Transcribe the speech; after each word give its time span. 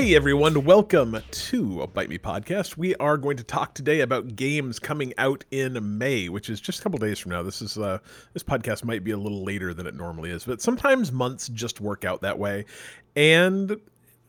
Hey 0.00 0.16
everyone, 0.16 0.64
welcome 0.64 1.18
to 1.30 1.82
a 1.82 1.86
Bite 1.86 2.08
Me 2.08 2.16
podcast. 2.16 2.78
We 2.78 2.94
are 2.94 3.18
going 3.18 3.36
to 3.36 3.44
talk 3.44 3.74
today 3.74 4.00
about 4.00 4.34
games 4.34 4.78
coming 4.78 5.12
out 5.18 5.44
in 5.50 5.98
May, 5.98 6.30
which 6.30 6.48
is 6.48 6.58
just 6.58 6.80
a 6.80 6.82
couple 6.82 6.98
days 6.98 7.18
from 7.18 7.32
now. 7.32 7.42
This 7.42 7.60
is 7.60 7.76
uh 7.76 7.98
this 8.32 8.42
podcast 8.42 8.82
might 8.82 9.04
be 9.04 9.10
a 9.10 9.18
little 9.18 9.44
later 9.44 9.74
than 9.74 9.86
it 9.86 9.94
normally 9.94 10.30
is, 10.30 10.44
but 10.44 10.62
sometimes 10.62 11.12
months 11.12 11.48
just 11.48 11.82
work 11.82 12.06
out 12.06 12.22
that 12.22 12.38
way. 12.38 12.64
And 13.14 13.76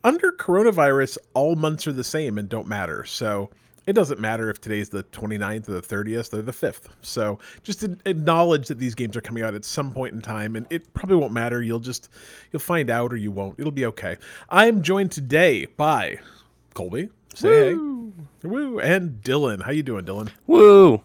under 0.03 0.33
coronavirus, 0.33 1.17
all 1.33 1.55
months 1.55 1.87
are 1.87 1.93
the 1.93 2.03
same 2.03 2.37
and 2.37 2.49
don't 2.49 2.67
matter. 2.67 3.05
So 3.05 3.49
it 3.87 3.93
doesn't 3.93 4.19
matter 4.19 4.49
if 4.49 4.61
today's 4.61 4.89
the 4.89 5.03
29th 5.05 5.67
or 5.69 5.73
the 5.73 5.81
30th 5.81 6.33
or 6.33 6.41
the 6.41 6.51
5th. 6.51 6.89
So 7.01 7.39
just 7.63 7.83
acknowledge 8.05 8.67
that 8.67 8.77
these 8.77 8.93
games 8.93 9.17
are 9.17 9.21
coming 9.21 9.43
out 9.43 9.55
at 9.55 9.65
some 9.65 9.91
point 9.91 10.13
in 10.13 10.21
time 10.21 10.55
and 10.55 10.67
it 10.69 10.93
probably 10.93 11.15
won't 11.15 11.33
matter. 11.33 11.61
You'll 11.61 11.79
just 11.79 12.09
you'll 12.51 12.59
find 12.59 12.89
out 12.89 13.11
or 13.11 13.15
you 13.15 13.31
won't. 13.31 13.59
It'll 13.59 13.71
be 13.71 13.85
okay. 13.87 14.17
I'm 14.49 14.83
joined 14.83 15.11
today 15.11 15.65
by 15.65 16.19
Colby. 16.73 17.09
Say 17.33 17.73
Woo. 17.73 18.13
hey. 18.41 18.47
Woo. 18.47 18.79
And 18.79 19.21
Dylan. 19.23 19.63
How 19.63 19.71
you 19.71 19.83
doing, 19.83 20.05
Dylan? 20.05 20.29
Woo. 20.47 21.01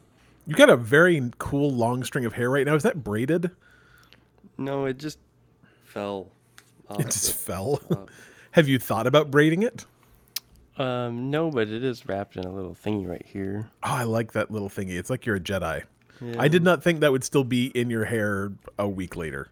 You 0.47 0.55
got 0.55 0.71
a 0.71 0.77
very 0.77 1.31
cool 1.39 1.71
long 1.73 2.05
string 2.05 2.25
of 2.25 2.35
hair 2.35 2.51
right 2.51 2.67
now. 2.67 2.75
Is 2.75 2.83
that 2.83 3.03
braided? 3.03 3.51
No, 4.59 4.85
it 4.85 4.99
just 4.99 5.19
fell. 5.85 6.31
Off. 6.89 7.01
It 7.01 7.07
just 7.07 7.35
fell. 7.35 7.81
Have 8.53 8.69
you 8.69 8.79
thought 8.79 9.07
about 9.07 9.31
braiding 9.31 9.63
it? 9.63 9.87
Um, 10.79 11.31
no, 11.31 11.51
but 11.51 11.69
it 11.69 11.83
is 11.83 12.07
wrapped 12.07 12.37
in 12.37 12.45
a 12.45 12.53
little 12.53 12.75
thingy 12.75 13.09
right 13.09 13.25
here. 13.27 13.71
Oh, 13.83 13.93
I 13.95 14.03
like 14.03 14.33
that 14.33 14.51
little 14.51 14.69
thingy. 14.69 14.99
It's 14.99 15.09
like 15.09 15.25
you're 15.25 15.37
a 15.37 15.41
Jedi. 15.41 15.85
Yeah. 16.21 16.35
I 16.39 16.49
did 16.49 16.63
not 16.63 16.83
think 16.83 17.01
that 17.01 17.13
would 17.13 17.25
still 17.25 17.45
be 17.45 17.67
in 17.69 17.91
your 17.91 18.05
hair 18.05 18.53
a 18.79 18.89
week 18.89 19.17
later. 19.17 19.49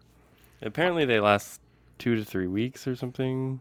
Apparently, 0.61 1.05
they 1.05 1.19
last 1.19 1.61
two 1.97 2.15
to 2.15 2.25
three 2.25 2.47
weeks 2.47 2.87
or 2.87 2.95
something. 2.95 3.59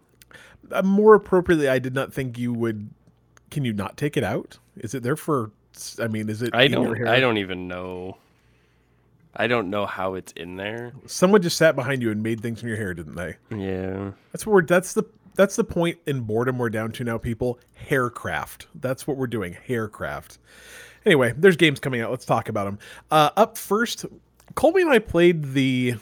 Uh, 0.70 0.82
more 0.82 1.14
appropriately, 1.14 1.68
I 1.68 1.78
did 1.78 1.94
not 1.94 2.12
think 2.12 2.38
you 2.38 2.52
would. 2.52 2.90
Can 3.50 3.64
you 3.64 3.72
not 3.72 3.96
take 3.96 4.16
it 4.16 4.24
out? 4.24 4.58
Is 4.76 4.94
it 4.94 5.02
there 5.02 5.16
for? 5.16 5.50
I 6.00 6.08
mean, 6.08 6.28
is 6.28 6.42
it? 6.42 6.54
I 6.54 6.68
don't. 6.68 7.06
I 7.06 7.20
don't 7.20 7.38
even 7.38 7.68
know. 7.68 8.16
I 9.36 9.46
don't 9.48 9.68
know 9.68 9.84
how 9.84 10.14
it's 10.14 10.32
in 10.32 10.56
there. 10.56 10.92
Someone 11.06 11.42
just 11.42 11.56
sat 11.56 11.74
behind 11.74 12.02
you 12.02 12.10
and 12.10 12.22
made 12.22 12.40
things 12.40 12.62
in 12.62 12.68
your 12.68 12.76
hair, 12.76 12.94
didn't 12.94 13.16
they? 13.16 13.36
Yeah. 13.50 14.12
That's 14.32 14.46
what 14.46 14.52
we're. 14.52 14.62
That's 14.62 14.94
the 14.94 15.04
that's 15.34 15.56
the 15.56 15.64
point 15.64 15.98
in 16.06 16.20
boredom 16.20 16.58
we're 16.58 16.70
down 16.70 16.92
to 16.92 17.04
now, 17.04 17.18
people. 17.18 17.58
Haircraft. 17.74 18.66
That's 18.74 19.06
what 19.06 19.16
we're 19.16 19.26
doing. 19.26 19.56
Haircraft. 19.66 20.38
Anyway, 21.04 21.34
there's 21.36 21.56
games 21.56 21.80
coming 21.80 22.00
out. 22.00 22.10
Let's 22.10 22.24
talk 22.24 22.48
about 22.48 22.64
them. 22.64 22.78
Uh, 23.10 23.30
up 23.36 23.58
first, 23.58 24.06
Colby 24.54 24.82
and 24.82 24.90
I 24.90 24.98
played 24.98 25.52
the. 25.52 25.96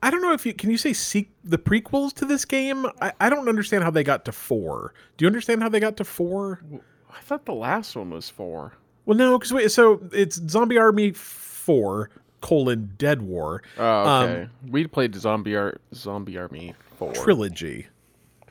I 0.00 0.10
don't 0.10 0.22
know 0.22 0.32
if 0.32 0.46
you 0.46 0.54
can 0.54 0.70
you 0.70 0.78
say 0.78 0.92
seek 0.92 1.30
the 1.42 1.58
prequels 1.58 2.12
to 2.14 2.24
this 2.24 2.44
game. 2.44 2.86
I, 3.00 3.12
I 3.18 3.30
don't 3.30 3.48
understand 3.48 3.82
how 3.82 3.90
they 3.90 4.04
got 4.04 4.24
to 4.26 4.32
four. 4.32 4.94
Do 5.16 5.24
you 5.24 5.26
understand 5.26 5.62
how 5.62 5.68
they 5.68 5.80
got 5.80 5.96
to 5.96 6.04
four? 6.04 6.62
I 7.10 7.20
thought 7.22 7.46
the 7.46 7.54
last 7.54 7.96
one 7.96 8.10
was 8.10 8.30
four. 8.30 8.74
Well, 9.06 9.16
no, 9.16 9.36
because 9.38 9.52
wait, 9.52 9.72
so 9.72 10.00
it's 10.12 10.36
Zombie 10.48 10.78
Army 10.78 11.12
four 11.12 12.10
colon 12.40 12.92
Dead 12.96 13.22
War. 13.22 13.62
Oh, 13.76 14.22
okay. 14.22 14.42
Um, 14.42 14.50
we 14.68 14.86
played 14.86 15.16
Zombie 15.16 15.56
Ar- 15.56 15.80
Zombie 15.92 16.38
Army 16.38 16.74
four 16.96 17.12
trilogy 17.12 17.88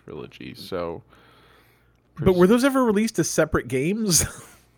trilogy. 0.08 0.56
So, 0.56 1.04
but 2.20 2.34
were 2.36 2.48
those 2.48 2.64
ever 2.64 2.84
released 2.84 3.20
as 3.20 3.30
separate 3.30 3.68
games? 3.68 4.24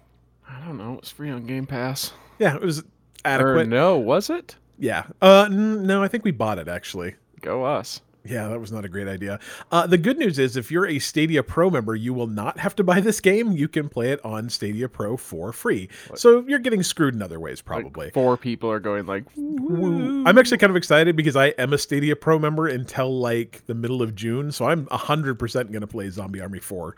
I 0.50 0.60
don't 0.66 0.78
know. 0.78 0.96
It 0.96 1.02
was 1.02 1.12
free 1.12 1.30
on 1.30 1.46
Game 1.46 1.68
Pass. 1.68 2.14
Yeah, 2.40 2.56
it 2.56 2.62
was 2.62 2.84
adequate. 3.24 3.52
Or 3.62 3.66
no, 3.66 3.98
was 3.98 4.30
it? 4.30 4.56
Yeah. 4.80 5.06
Uh, 5.22 5.48
n- 5.52 5.86
no, 5.86 6.02
I 6.02 6.08
think 6.08 6.24
we 6.24 6.32
bought 6.32 6.58
it 6.58 6.68
actually. 6.68 7.16
Go 7.42 7.64
us. 7.64 8.02
Yeah, 8.26 8.50
that 8.50 8.60
was 8.60 8.72
not 8.72 8.84
a 8.84 8.90
great 8.90 9.08
idea. 9.08 9.40
Uh, 9.72 9.88
the 9.88 9.98
good 9.98 10.18
news 10.18 10.40
is, 10.40 10.58
if 10.58 10.72
you're 10.72 10.86
a 10.86 11.00
Stadia 11.00 11.42
Pro 11.42 11.70
member, 11.70 11.96
you 11.96 12.14
will 12.14 12.28
not 12.28 12.60
have 12.60 12.76
to 12.76 12.84
buy 12.84 13.00
this 13.00 13.22
game. 13.22 13.54
You 13.54 13.68
can 13.68 13.88
play 13.88 14.12
it 14.12 14.24
on 14.26 14.50
Stadia 14.50 14.90
Pro 14.90 15.16
for 15.16 15.54
free. 15.54 15.90
So 16.16 16.44
you're 16.48 16.60
getting 16.60 16.84
screwed 16.84 17.16
in 17.16 17.22
other 17.22 17.40
ways, 17.40 17.62
probably. 17.62 18.08
Like 18.08 18.14
four 18.14 18.36
people 18.36 18.70
are 18.72 18.80
going 18.80 19.06
like. 19.06 19.24
Woo. 19.36 20.24
I'm 20.26 20.38
actually 20.38 20.58
kind 20.58 20.70
of 20.70 20.76
excited 20.76 21.16
because 21.16 21.36
I 21.36 21.48
am 21.58 21.72
a 21.72 21.78
Stadia 21.78 22.16
Pro 22.16 22.40
member 22.40 22.68
until 22.68 23.20
like 23.20 23.66
the 23.68 23.76
middle 23.76 24.02
of 24.02 24.16
June, 24.16 24.52
so 24.52 24.66
I'm 24.66 24.88
hundred 24.92 25.40
percent 25.40 25.72
going 25.72 25.82
to 25.82 25.88
play 25.88 26.10
Zombie 26.10 26.42
Army 26.42 26.60
Four 26.60 26.96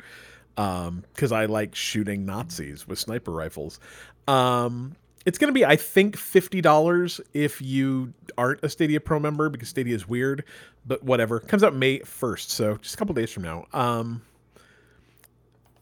because 0.56 1.32
um, 1.32 1.34
I 1.34 1.46
like 1.46 1.76
shooting 1.76 2.26
Nazis 2.26 2.88
with 2.88 3.00
sniper 3.00 3.32
rifles. 3.32 3.80
Um, 4.28 4.96
it's 5.26 5.38
going 5.38 5.50
to 5.50 5.54
be, 5.54 5.66
I 5.66 5.76
think, 5.76 6.18
fifty 6.18 6.62
dollars 6.62 7.22
if 7.34 7.62
you 7.62 8.14
aren't 8.38 8.64
a 8.64 8.70
Stadia 8.70 9.00
Pro 9.00 9.20
member 9.20 9.50
because 9.50 9.70
Stadia 9.70 9.96
is 9.96 10.08
weird. 10.08 10.44
But 10.86 11.04
whatever, 11.04 11.40
comes 11.40 11.64
out 11.64 11.76
May 11.76 12.00
first, 12.00 12.52
so 12.52 12.78
just 12.78 12.96
a 12.96 12.98
couple 12.98 13.14
days 13.14 13.32
from 13.32 13.44
now. 13.44 13.66
Um, 13.74 14.24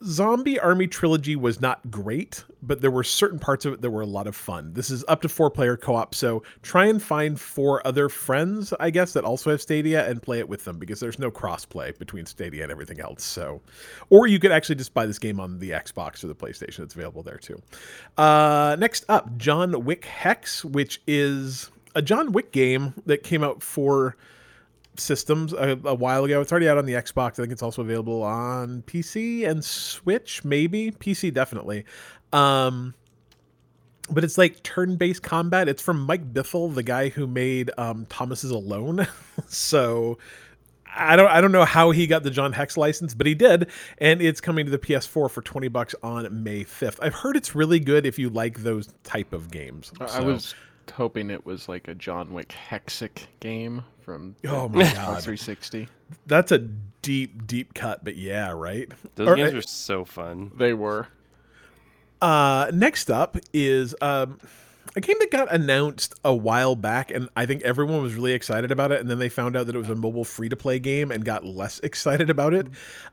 Zombie 0.03 0.59
Army 0.59 0.87
Trilogy 0.87 1.35
was 1.35 1.59
not 1.59 1.91
great, 1.91 2.45
but 2.61 2.79
there 2.81 2.91
were 2.91 3.03
certain 3.03 3.37
parts 3.37 3.65
of 3.65 3.73
it 3.73 3.81
that 3.81 3.89
were 3.89 4.01
a 4.01 4.05
lot 4.05 4.27
of 4.27 4.35
fun. 4.35 4.71
This 4.73 4.89
is 4.89 5.03
up 5.09 5.21
to 5.23 5.29
four 5.29 5.49
player 5.51 5.75
co 5.75 5.95
op, 5.95 6.15
so 6.15 6.41
try 6.61 6.85
and 6.85 7.01
find 7.01 7.39
four 7.39 7.85
other 7.85 8.07
friends, 8.07 8.73
I 8.79 8.91
guess, 8.91 9.11
that 9.13 9.25
also 9.25 9.51
have 9.51 9.61
Stadia 9.61 10.09
and 10.09 10.21
play 10.21 10.39
it 10.39 10.47
with 10.47 10.63
them 10.63 10.79
because 10.79 11.01
there's 11.01 11.19
no 11.19 11.29
cross 11.29 11.65
play 11.65 11.91
between 11.99 12.25
Stadia 12.25 12.63
and 12.63 12.71
everything 12.71 13.01
else. 13.01 13.23
So, 13.23 13.61
or 14.09 14.27
you 14.27 14.39
could 14.39 14.53
actually 14.53 14.75
just 14.75 14.93
buy 14.93 15.05
this 15.05 15.19
game 15.19 15.39
on 15.39 15.59
the 15.59 15.71
Xbox 15.71 16.23
or 16.23 16.27
the 16.27 16.35
PlayStation. 16.35 16.79
It's 16.79 16.95
available 16.95 17.23
there 17.23 17.37
too. 17.37 17.61
Uh, 18.17 18.77
next 18.79 19.03
up, 19.09 19.35
John 19.37 19.83
Wick 19.83 20.05
Hex, 20.05 20.63
which 20.63 21.01
is 21.07 21.71
a 21.95 22.01
John 22.01 22.31
Wick 22.31 22.53
game 22.53 22.93
that 23.05 23.23
came 23.23 23.43
out 23.43 23.61
for 23.61 24.15
systems 24.99 25.53
a, 25.53 25.79
a, 25.83 25.95
while 25.95 26.25
ago. 26.25 26.41
It's 26.41 26.51
already 26.51 26.69
out 26.69 26.77
on 26.77 26.85
the 26.85 26.93
Xbox. 26.93 27.33
I 27.33 27.43
think 27.43 27.51
it's 27.51 27.63
also 27.63 27.81
available 27.81 28.23
on 28.23 28.83
PC 28.83 29.47
and 29.47 29.63
Switch, 29.63 30.43
maybe 30.43 30.91
PC 30.91 31.33
definitely. 31.33 31.85
Um, 32.33 32.93
but 34.11 34.23
it's 34.23 34.37
like 34.37 34.63
turn-based 34.63 35.23
combat. 35.23 35.67
It's 35.67 35.81
from 35.81 36.01
Mike 36.01 36.33
Bithell, 36.33 36.73
the 36.73 36.83
guy 36.83 37.09
who 37.09 37.27
made 37.27 37.71
um, 37.77 38.05
Thomas 38.09 38.43
is 38.43 38.51
Alone. 38.51 39.07
so 39.47 40.17
I 40.95 41.15
don't 41.15 41.29
I 41.29 41.41
don't 41.41 41.51
know 41.51 41.65
how 41.65 41.91
he 41.91 42.07
got 42.07 42.23
the 42.23 42.31
John 42.31 42.53
Hex 42.53 42.75
license, 42.77 43.13
but 43.13 43.27
he 43.27 43.35
did, 43.35 43.69
and 43.99 44.21
it's 44.21 44.41
coming 44.41 44.65
to 44.65 44.71
the 44.71 44.79
PS4 44.79 45.29
for 45.29 45.41
twenty 45.43 45.67
bucks 45.67 45.93
on 46.01 46.43
May 46.43 46.63
fifth. 46.63 46.99
I've 47.01 47.13
heard 47.13 47.35
it's 47.35 47.55
really 47.55 47.79
good 47.79 48.05
if 48.05 48.17
you 48.17 48.29
like 48.29 48.59
those 48.59 48.89
type 49.03 49.33
of 49.33 49.51
games. 49.51 49.91
So. 49.95 50.05
I 50.05 50.21
was 50.21 50.55
hoping 50.89 51.29
it 51.29 51.45
was 51.45 51.69
like 51.69 51.87
a 51.87 51.95
John 51.95 52.33
Wick 52.33 52.53
Hexic 52.69 53.27
game 53.39 53.83
from 54.01 54.35
oh 54.47 54.69
my 54.69 54.83
god 54.83 55.23
360. 55.23 55.87
That's 56.25 56.51
a 56.51 56.59
deep 56.59 57.45
deep 57.47 57.73
cut, 57.73 58.03
but 58.03 58.17
yeah, 58.17 58.51
right. 58.51 58.91
Those 59.15 59.27
or, 59.27 59.35
games 59.35 59.53
are 59.53 59.61
so 59.61 60.05
fun. 60.05 60.51
They 60.55 60.73
were. 60.73 61.07
Uh, 62.21 62.69
next 62.73 63.09
up 63.09 63.37
is 63.53 63.95
um, 64.01 64.39
a 64.95 65.01
game 65.01 65.15
that 65.19 65.31
got 65.31 65.51
announced 65.53 66.13
a 66.25 66.35
while 66.35 66.75
back, 66.75 67.11
and 67.11 67.29
I 67.35 67.45
think 67.45 67.61
everyone 67.63 68.01
was 68.01 68.15
really 68.15 68.33
excited 68.33 68.71
about 68.71 68.91
it. 68.91 68.99
And 68.99 69.09
then 69.09 69.19
they 69.19 69.29
found 69.29 69.55
out 69.55 69.67
that 69.67 69.75
it 69.75 69.79
was 69.79 69.89
a 69.89 69.95
mobile 69.95 70.25
free 70.25 70.49
to 70.49 70.55
play 70.55 70.79
game 70.79 71.11
and 71.11 71.23
got 71.23 71.45
less 71.45 71.79
excited 71.83 72.29
about 72.29 72.53
it. 72.53 72.67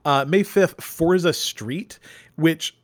Uh, 0.04 0.24
May 0.26 0.42
5th, 0.42 0.80
Forza 0.80 1.32
Street, 1.32 1.98
which 2.36 2.76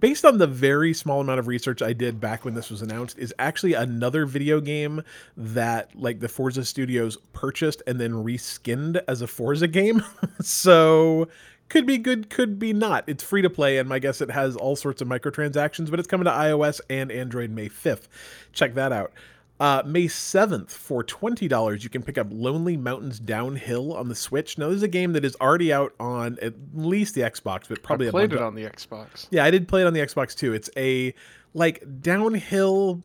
based 0.00 0.24
on 0.24 0.38
the 0.38 0.46
very 0.46 0.92
small 0.92 1.20
amount 1.20 1.38
of 1.38 1.46
research 1.46 1.82
I 1.82 1.92
did 1.92 2.20
back 2.20 2.44
when 2.44 2.54
this 2.54 2.70
was 2.70 2.82
announced, 2.82 3.18
is 3.18 3.34
actually 3.38 3.74
another 3.74 4.26
video 4.26 4.60
game 4.60 5.02
that 5.36 5.90
like 5.94 6.20
the 6.20 6.28
Forza 6.28 6.64
Studios 6.64 7.16
purchased 7.32 7.82
and 7.86 8.00
then 8.00 8.12
reskinned 8.12 9.02
as 9.06 9.22
a 9.22 9.26
Forza 9.26 9.68
game. 9.68 10.02
so 10.40 11.28
could 11.68 11.86
be 11.86 11.98
good, 11.98 12.30
could 12.30 12.58
be 12.58 12.72
not. 12.72 13.04
It's 13.06 13.22
free 13.22 13.42
to 13.42 13.50
play, 13.50 13.78
and 13.78 13.88
my 13.88 13.98
guess 13.98 14.20
it 14.20 14.30
has 14.30 14.56
all 14.56 14.76
sorts 14.76 15.02
of 15.02 15.08
microtransactions, 15.08 15.90
but 15.90 15.98
it's 15.98 16.08
coming 16.08 16.24
to 16.24 16.30
iOS 16.30 16.80
and 16.88 17.12
Android 17.12 17.50
May 17.50 17.68
5th. 17.68 18.08
Check 18.52 18.74
that 18.74 18.92
out. 18.92 19.12
Uh, 19.60 19.82
May 19.84 20.04
7th, 20.04 20.70
for 20.70 21.02
$20, 21.02 21.82
you 21.82 21.90
can 21.90 22.02
pick 22.02 22.16
up 22.16 22.28
Lonely 22.30 22.76
Mountains 22.76 23.18
Downhill 23.18 23.92
on 23.92 24.08
the 24.08 24.14
Switch. 24.14 24.56
Now, 24.56 24.68
this 24.68 24.76
is 24.76 24.82
a 24.84 24.88
game 24.88 25.14
that 25.14 25.24
is 25.24 25.36
already 25.40 25.72
out 25.72 25.94
on 25.98 26.38
at 26.40 26.54
least 26.74 27.16
the 27.16 27.22
Xbox, 27.22 27.68
but 27.68 27.82
probably 27.82 28.06
I 28.06 28.10
played 28.12 28.32
it 28.32 28.40
on 28.40 28.54
the 28.54 28.62
Xbox. 28.64 29.26
Yeah, 29.30 29.44
I 29.44 29.50
did 29.50 29.66
play 29.66 29.82
it 29.82 29.86
on 29.86 29.94
the 29.94 30.00
Xbox 30.00 30.36
too. 30.36 30.54
It's 30.54 30.70
a 30.76 31.12
like 31.54 31.82
downhill 32.00 33.02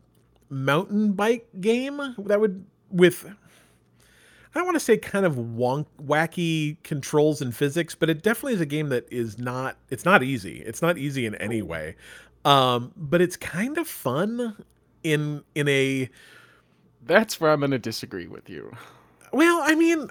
mountain 0.48 1.12
bike 1.12 1.48
game 1.60 2.14
that 2.18 2.40
would 2.40 2.64
with 2.90 3.26
I 4.54 4.60
don't 4.60 4.66
want 4.66 4.76
to 4.76 4.80
say 4.80 4.96
kind 4.96 5.26
of 5.26 5.34
wonk, 5.34 5.86
wacky 6.00 6.80
controls 6.84 7.42
and 7.42 7.54
physics, 7.54 7.96
but 7.96 8.08
it 8.08 8.22
definitely 8.22 8.54
is 8.54 8.60
a 8.60 8.66
game 8.66 8.88
that 8.90 9.08
is 9.10 9.36
not 9.36 9.76
it's 9.90 10.04
not 10.04 10.22
easy. 10.22 10.62
It's 10.64 10.80
not 10.80 10.96
easy 10.96 11.26
in 11.26 11.34
any 11.36 11.62
way. 11.62 11.96
Um, 12.44 12.92
but 12.96 13.20
it's 13.20 13.36
kind 13.36 13.76
of 13.78 13.88
fun 13.88 14.64
in 15.02 15.42
in 15.56 15.66
a 15.66 16.08
that's 17.06 17.40
where 17.40 17.52
I'm 17.52 17.60
going 17.60 17.70
to 17.70 17.78
disagree 17.78 18.26
with 18.26 18.48
you. 18.48 18.72
Well, 19.32 19.60
I 19.62 19.74
mean, 19.74 20.10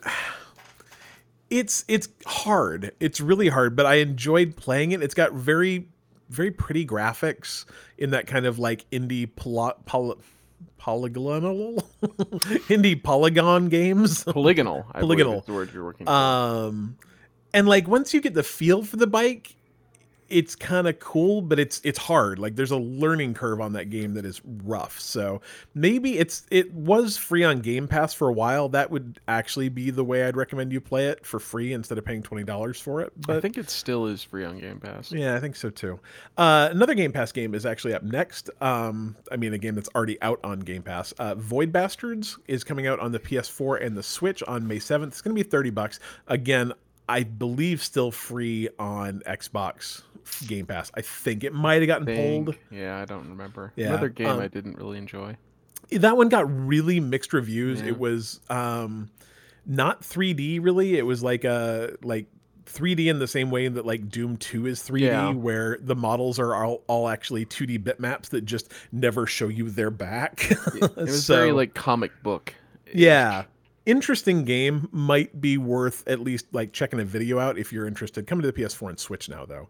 it's 1.50 1.86
it's 1.88 2.10
hard. 2.26 2.94
It's 3.00 3.22
really 3.22 3.50
hard, 3.50 3.76
but 3.76 3.86
I 3.86 3.96
enjoyed 3.96 4.56
playing 4.56 4.92
it. 4.92 5.02
It's 5.02 5.14
got 5.14 5.34
very 5.34 5.88
very 6.30 6.52
pretty 6.52 6.86
graphics 6.86 7.66
in 7.98 8.10
that 8.12 8.28
kind 8.28 8.46
of 8.46 8.58
like 8.58 8.90
indie 8.90 9.30
poly, 9.36 9.74
poly, 9.86 10.16
polygonal 10.78 11.88
indie 12.70 13.02
polygon 13.02 13.70
games. 13.70 14.24
Polygonal. 14.26 14.86
I 14.92 15.00
polygonal. 15.02 15.42
the 15.46 15.54
word 15.54 15.72
you're 15.74 15.84
working. 15.84 16.08
Um 16.08 16.98
and 17.54 17.68
like 17.68 17.88
once 17.88 18.14
you 18.14 18.22
get 18.22 18.34
the 18.34 18.44
feel 18.44 18.84
for 18.84 18.98
the 18.98 19.08
bike 19.08 19.56
it's 20.34 20.56
kind 20.56 20.88
of 20.88 21.00
cool 21.00 21.42
but 21.42 21.60
it's 21.60 21.80
it's 21.84 22.00
hard 22.00 22.40
like 22.40 22.56
there's 22.56 22.72
a 22.72 22.78
learning 22.78 23.34
curve 23.34 23.62
on 23.62 23.74
that 23.74 23.90
game 23.90 24.14
that 24.14 24.26
is 24.26 24.42
rough 24.64 25.00
so 25.00 25.42
maybe 25.74 26.18
it's 26.18 26.46
it 26.52 26.72
was 26.74 27.18
free 27.18 27.44
on 27.44 27.60
game 27.60 27.88
pass 27.88 28.14
for 28.14 28.28
a 28.28 28.34
while 28.34 28.70
that 28.70 28.90
would 28.90 29.20
actually 29.28 29.70
be 29.70 29.92
the 29.92 30.04
way 30.04 30.26
i'd 30.26 30.36
recommend 30.36 30.72
you 30.72 30.82
play 30.82 31.08
it 31.08 31.26
for 31.26 31.40
free 31.40 31.74
instead 31.74 31.98
of 31.98 32.06
paying 32.06 32.24
$20 32.24 32.82
for 32.82 33.02
it 33.02 33.14
but 33.28 33.38
I 33.38 33.40
think 33.40 33.58
it 33.58 33.70
still 33.70 34.08
is 34.08 34.24
free 34.24 34.46
on 34.46 34.60
Game 34.60 34.80
Pass. 34.80 35.12
yeah, 35.12 35.36
I 35.36 35.40
think 35.40 35.56
so 35.56 35.70
too. 35.70 36.00
Uh, 36.38 36.70
another 36.72 36.94
Game 36.94 37.12
Pass 37.12 37.32
game 37.32 37.54
is 37.54 37.66
actually 37.66 37.94
up 37.94 38.04
next. 38.04 38.50
Um, 38.62 39.16
I 39.32 39.38
mean, 39.38 39.54
a 39.54 39.58
game 39.58 39.76
that's 39.76 39.90
already 39.96 40.22
out 40.22 40.40
on 40.44 40.60
Game 40.60 40.82
Pass. 40.82 41.12
Uh, 41.14 41.36
Void 41.36 41.72
Bastards 41.72 42.38
is 42.48 42.64
coming 42.64 42.88
out 42.88 43.00
on 43.00 43.12
the 43.12 43.20
PS4 43.20 43.86
and 43.86 43.98
the 43.98 44.04
Switch 44.04 44.42
on 44.44 44.68
May 44.68 44.78
7th. 44.78 45.08
It's 45.08 45.22
going 45.22 45.36
to 45.36 45.44
be 45.44 45.48
30 45.48 45.70
bucks. 45.72 46.00
Again, 46.28 46.74
I 47.08 47.24
believe 47.24 47.82
still 47.84 48.12
free 48.12 48.70
on 48.80 49.22
Xbox 49.28 50.02
Game 50.48 50.66
Pass. 50.66 50.90
I 50.96 51.02
think 51.02 51.44
it 51.44 51.54
might 51.54 51.82
have 51.82 51.88
gotten 51.88 52.06
Think- 52.06 52.46
pulled. 52.46 52.58
Yeah, 52.72 52.98
I 53.00 53.06
don't 53.06 53.30
remember. 53.30 53.74
Yeah, 53.76 53.88
Another 53.90 54.10
game 54.10 54.28
um, 54.28 54.40
I 54.40 54.48
didn't 54.48 54.78
really 54.78 54.98
enjoy. 54.98 55.36
That 55.92 56.16
one 56.18 56.30
got 56.30 56.46
really 56.50 57.00
mixed 57.00 57.34
reviews. 57.34 57.82
Yeah. 57.82 57.88
It 57.90 58.00
was 58.00 58.40
um, 58.50 59.12
not 59.66 60.02
3D 60.02 60.60
really. 60.64 60.98
It 60.98 61.06
was 61.06 61.22
like 61.22 61.44
a 61.44 61.96
like 62.02 62.28
3D 62.66 63.08
in 63.08 63.20
the 63.20 63.28
same 63.28 63.52
way 63.52 63.68
that 63.68 63.86
like 63.86 64.08
Doom 64.10 64.38
2 64.38 64.66
is 64.68 64.80
3D, 64.82 65.02
Yeah. 65.02 65.32
where 65.34 65.78
the 65.82 65.96
models 65.96 66.40
are 66.40 66.56
all, 66.56 66.82
all 66.88 67.10
actually 67.10 67.46
2D 67.46 67.84
bitmaps 67.84 68.30
that 68.30 68.46
just 68.46 68.72
never 68.94 69.28
show 69.28 69.50
you 69.50 69.70
their 69.70 69.92
back. 69.92 70.50
It 70.50 70.96
was 70.96 71.28
very 71.28 71.52
like 71.52 71.74
comic 71.74 72.12
book. 72.24 72.56
yeah. 72.94 73.44
Interesting 73.86 74.46
game 74.46 74.88
might 74.92 75.42
be 75.42 75.58
worth 75.58 76.08
at 76.08 76.22
least 76.22 76.46
like 76.54 76.72
checking 76.72 77.00
a 77.00 77.06
video 77.06 77.40
out 77.40 77.58
if 77.58 77.74
you're 77.74 77.86
interested. 77.86 78.28
Coming 78.28 78.44
to 78.44 78.52
the 78.52 78.62
PS4 78.62 78.90
and 78.90 79.00
Switch 79.00 79.28
now 79.30 79.46
though. 79.46 79.68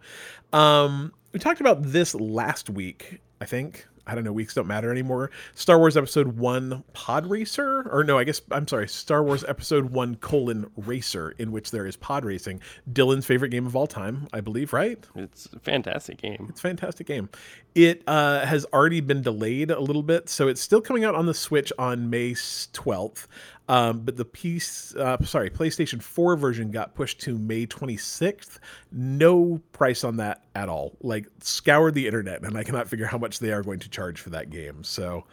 Um, 0.57 1.13
we 1.31 1.39
talked 1.39 1.61
about 1.61 1.81
this 1.81 2.13
last 2.13 2.69
week, 2.69 3.21
I 3.41 3.45
think. 3.45 3.87
I 4.05 4.15
don't 4.15 4.23
know, 4.23 4.33
weeks 4.33 4.53
don't 4.53 4.67
matter 4.67 4.91
anymore. 4.91 5.31
Star 5.55 5.79
Wars 5.79 5.95
Episode 5.95 6.37
1 6.37 6.83
Pod 6.93 7.25
Racer, 7.25 7.89
or 7.89 8.03
no, 8.03 8.17
I 8.17 8.23
guess, 8.23 8.41
I'm 8.51 8.67
sorry, 8.67 8.87
Star 8.87 9.23
Wars 9.23 9.43
Episode 9.45 9.91
1 9.91 10.15
colon 10.15 10.69
Racer, 10.75 11.31
in 11.37 11.51
which 11.51 11.71
there 11.71 11.85
is 11.85 11.95
pod 11.95 12.25
racing. 12.25 12.61
Dylan's 12.91 13.25
favorite 13.25 13.49
game 13.49 13.65
of 13.65 13.75
all 13.75 13.87
time, 13.87 14.27
I 14.33 14.41
believe, 14.41 14.73
right? 14.73 15.03
It's 15.15 15.47
a 15.53 15.59
fantastic 15.59 16.17
game. 16.17 16.47
It's 16.49 16.59
a 16.59 16.63
fantastic 16.63 17.07
game. 17.07 17.29
It 17.75 18.03
uh, 18.05 18.45
has 18.45 18.65
already 18.73 19.01
been 19.01 19.21
delayed 19.21 19.71
a 19.71 19.79
little 19.79 20.03
bit, 20.03 20.29
so 20.29 20.47
it's 20.47 20.61
still 20.61 20.81
coming 20.81 21.05
out 21.05 21.15
on 21.15 21.25
the 21.25 21.33
Switch 21.33 21.71
on 21.79 22.09
May 22.09 22.35
twelfth. 22.73 23.27
Um, 23.69 24.01
but 24.01 24.17
the 24.17 24.25
piece, 24.25 24.93
uh, 24.95 25.23
sorry, 25.23 25.49
PlayStation 25.49 26.01
4 26.01 26.35
version 26.35 26.69
got 26.71 26.95
pushed 26.95 27.21
to 27.21 27.37
May 27.37 27.65
26th. 27.65 28.59
No 28.91 29.61
price 29.71 30.03
on 30.03 30.17
that 30.17 30.43
at 30.53 30.67
all. 30.67 30.97
Like 31.01 31.27
scoured 31.39 31.93
the 31.93 32.05
internet, 32.05 32.41
and 32.41 32.57
I 32.57 32.63
cannot 32.63 32.89
figure 32.89 33.05
how 33.05 33.17
much 33.17 33.39
they 33.39 33.51
are 33.53 33.63
going 33.63 33.79
to 33.79 33.89
charge 33.93 34.19
for 34.19 34.29
that 34.31 34.49
game. 34.49 34.83
So, 34.83 35.23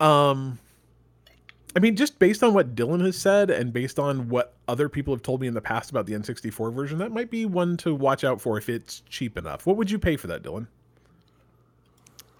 um, 0.00 0.58
I 1.76 1.78
mean, 1.78 1.94
just 1.94 2.18
based 2.18 2.42
on 2.42 2.54
what 2.54 2.74
Dylan 2.74 3.04
has 3.04 3.18
said, 3.18 3.50
and 3.50 3.70
based 3.70 3.98
on 3.98 4.30
what 4.30 4.54
other 4.66 4.88
people 4.88 5.12
have 5.14 5.22
told 5.22 5.42
me 5.42 5.46
in 5.46 5.52
the 5.52 5.60
past 5.60 5.90
about 5.90 6.06
the 6.06 6.14
N64 6.14 6.72
version, 6.72 6.96
that 6.98 7.12
might 7.12 7.30
be 7.30 7.44
one 7.44 7.76
to 7.78 7.94
watch 7.94 8.24
out 8.24 8.40
for 8.40 8.56
if 8.56 8.70
it's 8.70 9.02
cheap 9.10 9.36
enough. 9.36 9.66
What 9.66 9.76
would 9.76 9.90
you 9.90 9.98
pay 9.98 10.16
for 10.16 10.26
that, 10.28 10.42
Dylan? 10.42 10.68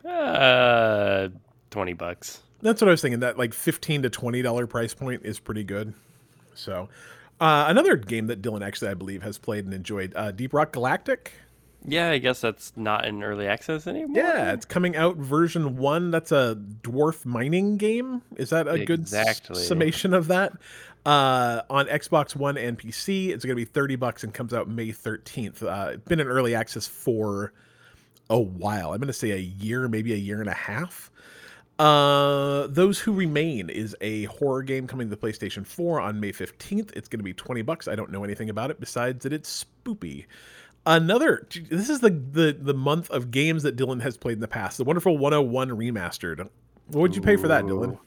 Uh, 0.07 1.29
twenty 1.71 1.93
bucks. 1.93 2.41
That's 2.63 2.81
what 2.81 2.89
I 2.89 2.93
was 2.93 3.03
thinking. 3.03 3.21
That 3.21 3.37
like 3.37 3.53
fifteen 3.53 4.03
to 4.03 4.11
twenty 4.11 4.41
dollar 4.41 4.67
price 4.67 4.95
point 4.95 5.23
is 5.25 5.39
pretty 5.39 5.65
good. 5.65 5.93
So, 6.55 6.89
uh, 7.41 7.67
another 7.69 7.97
game 7.97 8.29
that 8.29 8.41
Dylan 8.41 8.65
actually 8.65 8.91
I 8.91 8.95
believe 8.95 9.23
has 9.23 9.37
played 9.37 9.65
and 9.65 9.75
enjoyed, 9.75 10.13
uh, 10.17 10.31
Deep 10.31 10.55
Rock 10.55 10.73
Galactic. 10.73 11.33
Yeah, 11.87 12.11
I 12.11 12.19
guess 12.19 12.41
that's 12.41 12.73
not 12.77 13.05
in 13.07 13.23
early 13.23 13.47
access 13.47 13.87
anymore. 13.87 14.17
Yeah, 14.17 14.53
it's 14.53 14.65
coming 14.65 14.97
out 14.97 15.17
version 15.17 15.77
one. 15.77 16.11
That's 16.11 16.33
a 16.33 16.59
dwarf 16.83 17.25
mining 17.25 17.77
game. 17.77 18.23
Is 18.37 18.51
that 18.51 18.67
a 18.67 18.85
good 18.85 19.03
s- 19.03 19.13
summation 19.67 20.13
of 20.15 20.27
that? 20.29 20.53
Uh, 21.05 21.63
on 21.71 21.87
Xbox 21.87 22.35
One 22.35 22.57
and 22.59 22.77
PC, 22.77 23.29
it's 23.29 23.45
going 23.45 23.55
to 23.57 23.61
be 23.61 23.65
thirty 23.65 23.95
bucks 23.95 24.25
and 24.25 24.35
comes 24.35 24.53
out 24.53 24.69
May 24.69 24.91
thirteenth. 24.91 25.63
Uh, 25.63 25.91
it's 25.93 26.05
been 26.09 26.19
in 26.19 26.27
early 26.27 26.55
access 26.57 26.87
for 26.89 27.53
a 28.29 28.41
while. 28.41 28.93
I'm 28.93 28.99
going 28.99 29.07
to 29.07 29.13
say 29.13 29.31
a 29.31 29.37
year, 29.37 29.87
maybe 29.87 30.13
a 30.13 30.17
year 30.17 30.41
and 30.41 30.49
a 30.51 30.55
half. 30.55 31.13
Uh, 31.79 32.67
Those 32.69 32.99
Who 32.99 33.13
Remain 33.13 33.69
is 33.71 33.95
a 34.01 34.25
horror 34.25 34.63
game 34.63 34.87
coming 34.87 35.09
to 35.11 35.15
the 35.15 35.21
PlayStation 35.21 35.67
4 35.67 36.01
on 36.01 36.19
May 36.21 36.33
15th. 36.33 36.91
It's 36.97 37.07
going 37.09 37.19
to 37.19 37.25
be 37.25 37.35
20 37.35 37.63
bucks. 37.63 37.87
I 37.87 37.95
don't 37.95 38.11
know 38.11 38.25
anything 38.25 38.49
about 38.51 38.71
it 38.71 38.81
besides 38.81 39.23
that 39.25 39.33
it's 39.33 39.65
spoopy. 39.85 40.25
Another 40.87 41.47
this 41.69 41.91
is 41.91 41.99
the, 41.99 42.11
the 42.11 42.57
the 42.59 42.75
month 42.75 43.11
of 43.11 43.33
games 43.33 43.65
that 43.65 43.77
Dylan 43.77 44.01
has 44.03 44.17
played 44.17 44.35
in 44.35 44.41
the 44.41 44.49
past. 44.49 44.79
The 44.79 44.85
wonderful 44.85 45.19
101 45.19 45.71
remastered. 45.71 46.49
What 46.87 47.01
would 47.01 47.17
you 47.17 47.23
pay 47.23 47.37
for 47.37 47.49
that, 47.49 47.65
Dylan? 47.65 47.99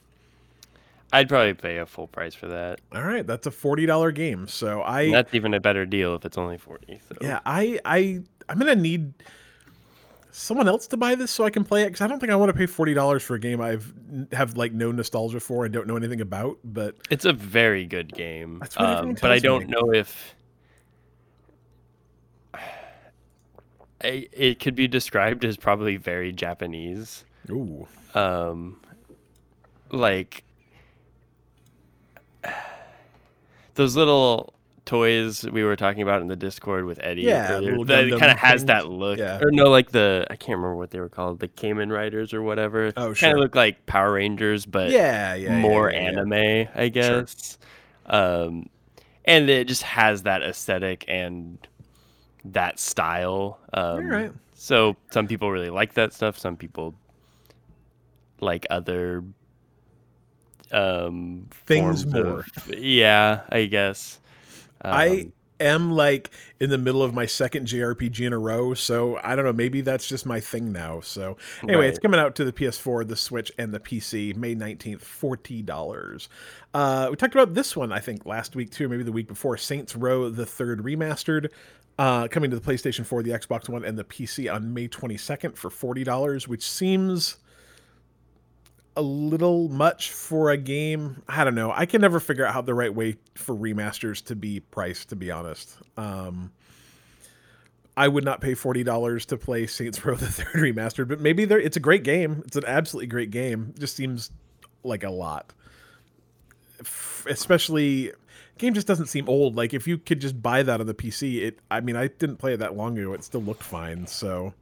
I'd 1.11 1.27
probably 1.27 1.55
pay 1.55 1.77
a 1.77 1.85
full 1.85 2.07
price 2.07 2.35
for 2.35 2.47
that. 2.47 2.81
All 2.93 3.03
right, 3.03 3.25
that's 3.25 3.47
a 3.47 3.51
$40 3.51 4.13
game. 4.13 4.47
So 4.47 4.81
I 4.81 5.11
that's 5.11 5.33
even 5.33 5.53
a 5.53 5.59
better 5.59 5.85
deal 5.85 6.15
if 6.15 6.23
it's 6.23 6.37
only 6.37 6.57
forty. 6.57 7.01
So. 7.09 7.17
Yeah, 7.21 7.39
I 7.45 7.79
I 7.83 8.21
I'm 8.47 8.59
gonna 8.59 8.75
need 8.75 9.13
someone 10.31 10.67
else 10.67 10.87
to 10.87 10.97
buy 10.97 11.15
this 11.15 11.31
so 11.31 11.43
I 11.43 11.49
can 11.49 11.65
play 11.65 11.83
it 11.83 11.87
because 11.87 12.01
I 12.01 12.07
don't 12.07 12.19
think 12.19 12.31
I 12.31 12.35
want 12.35 12.49
to 12.49 12.53
pay 12.53 12.65
forty 12.65 12.93
dollars 12.93 13.23
for 13.23 13.35
a 13.35 13.39
game 13.39 13.59
I've 13.59 13.91
have 14.31 14.55
like 14.55 14.71
no 14.71 14.91
nostalgia 14.91 15.39
for 15.39 15.65
and 15.65 15.73
don't 15.73 15.87
know 15.87 15.97
anything 15.97 16.21
about. 16.21 16.57
But 16.63 16.95
It's 17.09 17.25
a 17.25 17.33
very 17.33 17.85
good 17.85 18.13
game. 18.13 18.59
That's 18.59 18.77
what 18.77 18.85
um, 18.87 19.17
but 19.19 19.31
I 19.31 19.39
don't 19.39 19.67
know 19.67 19.91
if 19.93 20.35
I, 22.53 24.27
it 24.31 24.59
could 24.59 24.75
be 24.75 24.87
described 24.87 25.43
as 25.43 25.57
probably 25.57 25.97
very 25.97 26.31
Japanese. 26.31 27.25
ooh, 27.49 27.87
Um, 28.15 28.79
like 29.91 30.43
those 33.75 33.95
little 33.95 34.53
toys 34.85 35.45
we 35.51 35.63
were 35.63 35.75
talking 35.75 36.01
about 36.01 36.21
in 36.21 36.27
the 36.27 36.35
Discord 36.35 36.85
with 36.85 36.99
Eddie. 37.03 37.21
Yeah, 37.21 37.59
that 37.59 38.15
kind 38.19 38.31
of 38.31 38.37
has 38.37 38.65
that 38.65 38.87
look. 38.87 39.19
Yeah. 39.19 39.39
Or 39.41 39.51
no, 39.51 39.65
like 39.69 39.91
the 39.91 40.25
I 40.29 40.35
can't 40.35 40.57
remember 40.57 40.75
what 40.75 40.91
they 40.91 40.99
were 40.99 41.09
called, 41.09 41.39
the 41.39 41.47
Kamen 41.47 41.91
Riders 41.91 42.33
or 42.33 42.41
whatever. 42.41 42.91
Oh, 42.97 43.13
sure. 43.13 43.27
Kind 43.27 43.37
of 43.37 43.43
look 43.43 43.55
like 43.55 43.85
Power 43.85 44.13
Rangers, 44.13 44.65
but 44.65 44.89
yeah, 44.91 45.35
yeah, 45.35 45.59
more 45.59 45.91
yeah, 45.91 46.01
yeah. 46.01 46.07
anime, 46.07 46.67
I 46.75 46.89
guess. 46.89 47.57
Um, 48.05 48.69
and 49.25 49.49
it 49.49 49.67
just 49.67 49.83
has 49.83 50.23
that 50.23 50.41
aesthetic 50.41 51.05
and 51.07 51.59
that 52.45 52.79
style. 52.79 53.59
Um, 53.73 54.07
right. 54.07 54.31
So 54.53 54.95
some 55.11 55.27
people 55.27 55.51
really 55.51 55.69
like 55.69 55.93
that 55.93 56.13
stuff. 56.13 56.37
Some 56.37 56.55
people 56.57 56.95
like 58.41 58.65
other 58.69 59.23
um, 60.71 61.47
Things 61.65 62.03
of- 62.03 62.13
more. 62.13 62.45
yeah, 62.69 63.41
I 63.49 63.65
guess. 63.65 64.19
I 64.81 65.07
Um, 65.07 65.33
am 65.59 65.91
like 65.91 66.29
in 66.59 66.69
the 66.69 66.77
middle 66.77 67.03
of 67.03 67.13
my 67.13 67.25
second 67.25 67.67
JRPG 67.67 68.25
in 68.25 68.33
a 68.33 68.37
row, 68.37 68.73
so 68.73 69.19
I 69.23 69.35
don't 69.35 69.45
know. 69.45 69.53
Maybe 69.53 69.81
that's 69.81 70.07
just 70.07 70.25
my 70.25 70.39
thing 70.39 70.71
now. 70.71 71.01
So 71.01 71.37
anyway, 71.63 71.87
it's 71.89 71.99
coming 71.99 72.19
out 72.19 72.35
to 72.35 72.45
the 72.45 72.53
PS4, 72.53 73.07
the 73.07 73.15
Switch, 73.15 73.51
and 73.57 73.73
the 73.73 73.79
PC 73.79 74.35
May 74.35 74.55
nineteenth, 74.55 75.03
forty 75.03 75.61
dollars. 75.61 76.29
Uh, 76.73 77.07
we 77.09 77.15
talked 77.15 77.33
about 77.33 77.53
this 77.53 77.75
one, 77.75 77.91
I 77.91 77.99
think, 77.99 78.25
last 78.25 78.55
week 78.55 78.71
too, 78.71 78.87
maybe 78.87 79.03
the 79.03 79.11
week 79.11 79.27
before. 79.27 79.57
Saints 79.57 79.95
Row: 79.95 80.29
The 80.29 80.45
Third 80.45 80.83
Remastered, 80.83 81.49
uh, 81.97 82.27
coming 82.27 82.49
to 82.51 82.59
the 82.59 82.71
PlayStation 82.71 83.05
4, 83.05 83.23
the 83.23 83.31
Xbox 83.31 83.67
One, 83.67 83.83
and 83.83 83.97
the 83.97 84.03
PC 84.03 84.53
on 84.53 84.73
May 84.73 84.87
twenty 84.87 85.17
second 85.17 85.57
for 85.57 85.69
forty 85.69 86.03
dollars, 86.03 86.47
which 86.47 86.67
seems 86.69 87.37
a 88.99 89.01
little 89.01 89.69
much 89.69 90.11
for 90.11 90.49
a 90.49 90.57
game. 90.57 91.23
I 91.25 91.45
don't 91.45 91.55
know. 91.55 91.71
I 91.73 91.85
can 91.85 92.01
never 92.01 92.19
figure 92.19 92.45
out 92.45 92.53
how 92.53 92.61
the 92.61 92.73
right 92.73 92.93
way 92.93 93.15
for 93.33 93.55
remasters 93.55 94.23
to 94.25 94.35
be 94.35 94.59
priced, 94.59 95.09
to 95.09 95.15
be 95.15 95.31
honest. 95.31 95.77
Um, 95.95 96.51
I 97.95 98.09
would 98.09 98.25
not 98.25 98.41
pay 98.41 98.55
forty 98.55 98.83
dollars 98.83 99.25
to 99.27 99.37
play 99.37 99.67
Saints 99.67 100.03
Row 100.03 100.15
the 100.17 100.27
Third 100.27 100.53
remastered, 100.55 101.07
but 101.07 101.21
maybe 101.21 101.45
there. 101.45 101.59
It's 101.59 101.77
a 101.77 101.79
great 101.79 102.03
game. 102.03 102.43
It's 102.45 102.57
an 102.57 102.65
absolutely 102.67 103.07
great 103.07 103.31
game. 103.31 103.71
It 103.73 103.79
just 103.79 103.95
seems 103.95 104.31
like 104.83 105.03
a 105.05 105.09
lot, 105.09 105.53
F- 106.81 107.25
especially. 107.29 108.11
Game 108.57 108.73
just 108.73 108.87
doesn't 108.87 109.05
seem 109.05 109.29
old. 109.29 109.55
Like 109.55 109.73
if 109.73 109.87
you 109.87 109.97
could 109.97 110.19
just 110.19 110.41
buy 110.41 110.63
that 110.63 110.81
on 110.81 110.87
the 110.87 110.93
PC, 110.93 111.41
it. 111.43 111.59
I 111.71 111.79
mean, 111.79 111.95
I 111.95 112.07
didn't 112.07 112.35
play 112.35 112.53
it 112.53 112.57
that 112.57 112.75
long 112.75 112.97
ago. 112.97 113.13
It 113.13 113.23
still 113.23 113.41
looked 113.41 113.63
fine. 113.63 114.05
So 114.05 114.53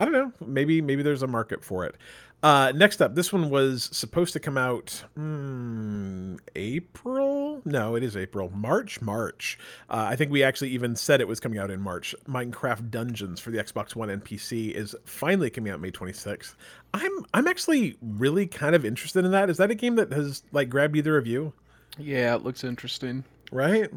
I 0.00 0.04
don't 0.04 0.14
know. 0.14 0.32
Maybe 0.44 0.80
maybe 0.80 1.04
there's 1.04 1.22
a 1.22 1.28
market 1.28 1.62
for 1.62 1.84
it. 1.84 1.94
Uh, 2.42 2.72
next 2.74 3.02
up, 3.02 3.14
this 3.14 3.32
one 3.32 3.50
was 3.50 3.90
supposed 3.92 4.32
to 4.32 4.40
come 4.40 4.56
out 4.56 5.04
hmm, 5.14 6.36
April. 6.56 7.60
No, 7.66 7.96
it 7.96 8.02
is 8.02 8.16
April. 8.16 8.50
March. 8.54 9.02
March. 9.02 9.58
Uh, 9.90 10.06
I 10.08 10.16
think 10.16 10.30
we 10.30 10.42
actually 10.42 10.70
even 10.70 10.96
said 10.96 11.20
it 11.20 11.28
was 11.28 11.38
coming 11.38 11.58
out 11.58 11.70
in 11.70 11.80
March. 11.80 12.14
Minecraft 12.26 12.90
Dungeons 12.90 13.40
for 13.40 13.50
the 13.50 13.58
Xbox 13.58 13.94
One 13.94 14.08
and 14.08 14.24
PC 14.24 14.72
is 14.72 14.96
finally 15.04 15.50
coming 15.50 15.70
out 15.70 15.80
May 15.80 15.90
26th. 15.90 16.54
I'm 16.94 17.12
I'm 17.34 17.46
actually 17.46 17.96
really 18.00 18.46
kind 18.46 18.74
of 18.74 18.86
interested 18.86 19.24
in 19.24 19.32
that. 19.32 19.50
Is 19.50 19.58
that 19.58 19.70
a 19.70 19.74
game 19.74 19.96
that 19.96 20.10
has 20.12 20.42
like 20.52 20.70
grabbed 20.70 20.96
either 20.96 21.18
of 21.18 21.26
you? 21.26 21.52
Yeah, 21.98 22.34
it 22.34 22.42
looks 22.42 22.64
interesting. 22.64 23.22
Right. 23.52 23.90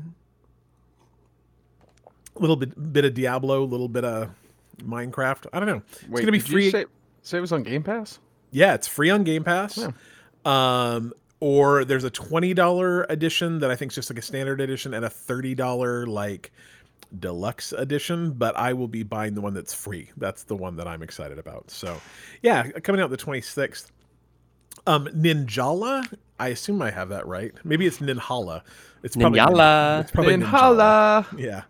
a 2.35 2.39
little 2.39 2.57
bit 2.57 2.91
bit 2.91 3.05
of 3.05 3.13
Diablo, 3.13 3.63
a 3.63 3.65
little 3.65 3.87
bit 3.87 4.03
of 4.03 4.31
Minecraft. 4.79 5.47
I 5.53 5.59
don't 5.59 5.69
know. 5.69 5.81
It's 5.91 6.09
Wait, 6.09 6.21
gonna 6.21 6.33
be 6.33 6.39
did 6.39 6.47
free. 6.47 6.65
You 6.65 6.71
say, 6.71 6.85
say 7.21 7.37
it 7.37 7.41
was 7.41 7.53
on 7.53 7.63
Game 7.63 7.83
Pass? 7.83 8.19
Yeah, 8.53 8.73
it's 8.73 8.87
free 8.87 9.09
on 9.09 9.23
Game 9.23 9.43
Pass. 9.43 9.77
Yeah. 9.77 9.91
Um, 10.45 11.13
or 11.39 11.83
there's 11.83 12.05
a 12.05 12.09
twenty 12.09 12.53
dollar 12.53 13.03
edition 13.09 13.59
that 13.59 13.69
I 13.69 13.75
think 13.75 13.91
is 13.91 13.95
just 13.95 14.09
like 14.09 14.19
a 14.19 14.21
standard 14.21 14.61
edition, 14.61 14.93
and 14.93 15.03
a 15.03 15.09
thirty 15.09 15.55
dollar 15.55 16.05
like 16.07 16.51
deluxe 17.19 17.73
edition. 17.73 18.31
But 18.31 18.55
I 18.55 18.73
will 18.73 18.87
be 18.87 19.03
buying 19.03 19.33
the 19.35 19.41
one 19.41 19.53
that's 19.53 19.73
free. 19.73 20.09
That's 20.17 20.43
the 20.43 20.55
one 20.55 20.77
that 20.77 20.87
I'm 20.87 21.03
excited 21.03 21.37
about. 21.39 21.69
So, 21.69 21.99
yeah, 22.41 22.69
coming 22.69 23.01
out 23.01 23.09
the 23.09 23.17
twenty 23.17 23.41
sixth. 23.41 23.91
Um, 24.87 25.07
Ninjala. 25.07 26.05
I 26.39 26.49
assume 26.49 26.81
I 26.81 26.91
have 26.91 27.09
that 27.09 27.27
right. 27.27 27.53
Maybe 27.63 27.85
it's 27.85 27.99
Ninhala. 27.99 28.61
It's 29.03 29.15
probably 29.15 29.39
Ninjala. 29.39 30.01
It's 30.01 30.11
probably 30.11 30.35
Ninjala 30.35 31.25
Ninhala. 31.25 31.39
yeah 31.39 31.63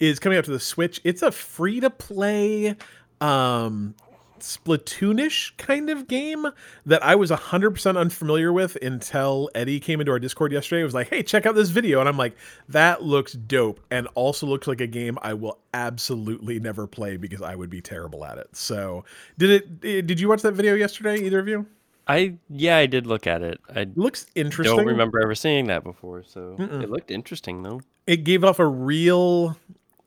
is 0.00 0.18
coming 0.18 0.38
out 0.38 0.44
to 0.46 0.50
the 0.50 0.58
switch 0.60 1.00
it's 1.04 1.22
a 1.22 1.30
free 1.30 1.78
to 1.78 1.90
play 1.90 2.74
um 3.20 3.94
splatoonish 4.40 5.56
kind 5.56 5.90
of 5.90 6.06
game 6.08 6.46
that 6.86 7.02
i 7.04 7.14
was 7.14 7.30
100% 7.30 7.96
unfamiliar 7.98 8.52
with 8.52 8.76
until 8.82 9.48
eddie 9.54 9.80
came 9.80 10.00
into 10.00 10.12
our 10.12 10.18
discord 10.18 10.52
yesterday 10.52 10.80
It 10.82 10.84
was 10.84 10.94
like 10.94 11.08
hey 11.08 11.22
check 11.22 11.46
out 11.46 11.54
this 11.54 11.70
video 11.70 12.00
and 12.00 12.08
i'm 12.08 12.16
like 12.16 12.36
that 12.68 13.02
looks 13.02 13.32
dope 13.32 13.80
and 13.90 14.06
also 14.14 14.46
looks 14.46 14.66
like 14.66 14.80
a 14.80 14.86
game 14.86 15.18
i 15.22 15.34
will 15.34 15.58
absolutely 15.74 16.58
never 16.60 16.86
play 16.86 17.16
because 17.16 17.42
i 17.42 17.54
would 17.54 17.70
be 17.70 17.80
terrible 17.80 18.24
at 18.24 18.38
it 18.38 18.48
so 18.54 19.04
did 19.38 19.50
it 19.50 19.68
eh, 19.84 20.00
did 20.00 20.18
you 20.20 20.28
watch 20.28 20.42
that 20.42 20.52
video 20.54 20.74
yesterday 20.74 21.16
either 21.18 21.38
of 21.38 21.48
you 21.48 21.66
I 22.08 22.38
yeah, 22.48 22.76
I 22.78 22.86
did 22.86 23.06
look 23.06 23.28
at 23.28 23.40
it. 23.42 23.60
I 23.72 23.82
it 23.82 23.96
looks 23.96 24.26
interesting 24.34 24.76
don't 24.76 24.86
remember 24.86 25.20
ever 25.20 25.36
seeing 25.36 25.66
that 25.68 25.84
before, 25.84 26.24
so 26.24 26.56
Mm-mm. 26.58 26.82
it 26.82 26.90
looked 26.90 27.12
interesting 27.12 27.62
though. 27.62 27.82
it 28.08 28.24
gave 28.24 28.42
off 28.42 28.58
a 28.58 28.66
real 28.66 29.56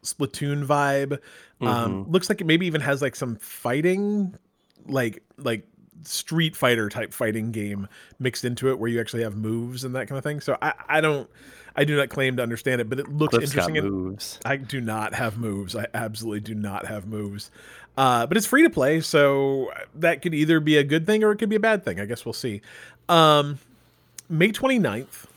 Splatoon 0.03 0.65
vibe. 0.65 1.19
Um, 1.61 2.05
Mhm. 2.05 2.11
looks 2.11 2.29
like 2.29 2.41
it 2.41 2.45
maybe 2.47 2.65
even 2.65 2.81
has 2.81 3.01
like 3.01 3.15
some 3.15 3.35
fighting, 3.37 4.35
like 4.87 5.23
like 5.37 5.65
Street 6.03 6.55
Fighter 6.55 6.89
type 6.89 7.13
fighting 7.13 7.51
game 7.51 7.87
mixed 8.19 8.43
into 8.43 8.69
it, 8.69 8.77
where 8.79 8.89
you 8.89 8.99
actually 8.99 9.23
have 9.23 9.35
moves 9.37 9.83
and 9.85 9.95
that 9.95 10.07
kind 10.07 10.17
of 10.17 10.23
thing. 10.23 10.41
So 10.41 10.57
I, 10.61 10.73
I 10.89 10.99
don't, 11.01 11.29
I 11.77 11.85
do 11.85 11.95
not 11.95 12.09
claim 12.09 12.35
to 12.37 12.43
understand 12.43 12.81
it, 12.81 12.89
but 12.89 12.99
it 12.99 13.07
looks 13.07 13.35
Cliff's 13.37 13.53
got 13.53 13.69
interesting. 13.69 13.89
moves. 13.89 14.39
I 14.43 14.57
do 14.57 14.81
not 14.81 15.13
have 15.13 15.37
moves. 15.37 15.75
I 15.75 15.87
absolutely 15.93 16.41
do 16.41 16.53
not 16.55 16.85
have 16.87 17.05
moves. 17.07 17.49
Uh, 17.95 18.25
but 18.25 18.35
it's 18.35 18.45
free 18.47 18.63
to 18.63 18.69
play, 18.69 18.99
so 18.99 19.71
that 19.95 20.21
could 20.21 20.33
either 20.33 20.59
be 20.59 20.75
a 20.77 20.83
good 20.83 21.05
thing 21.05 21.23
or 21.23 21.31
it 21.31 21.37
could 21.37 21.47
be 21.49 21.55
a 21.55 21.59
bad 21.61 21.85
thing. 21.85 21.99
I 21.99 22.05
guess 22.05 22.25
we'll 22.25 22.33
see. 22.33 22.61
Um, 23.07 23.59
May 24.29 24.51
29th 24.51 25.27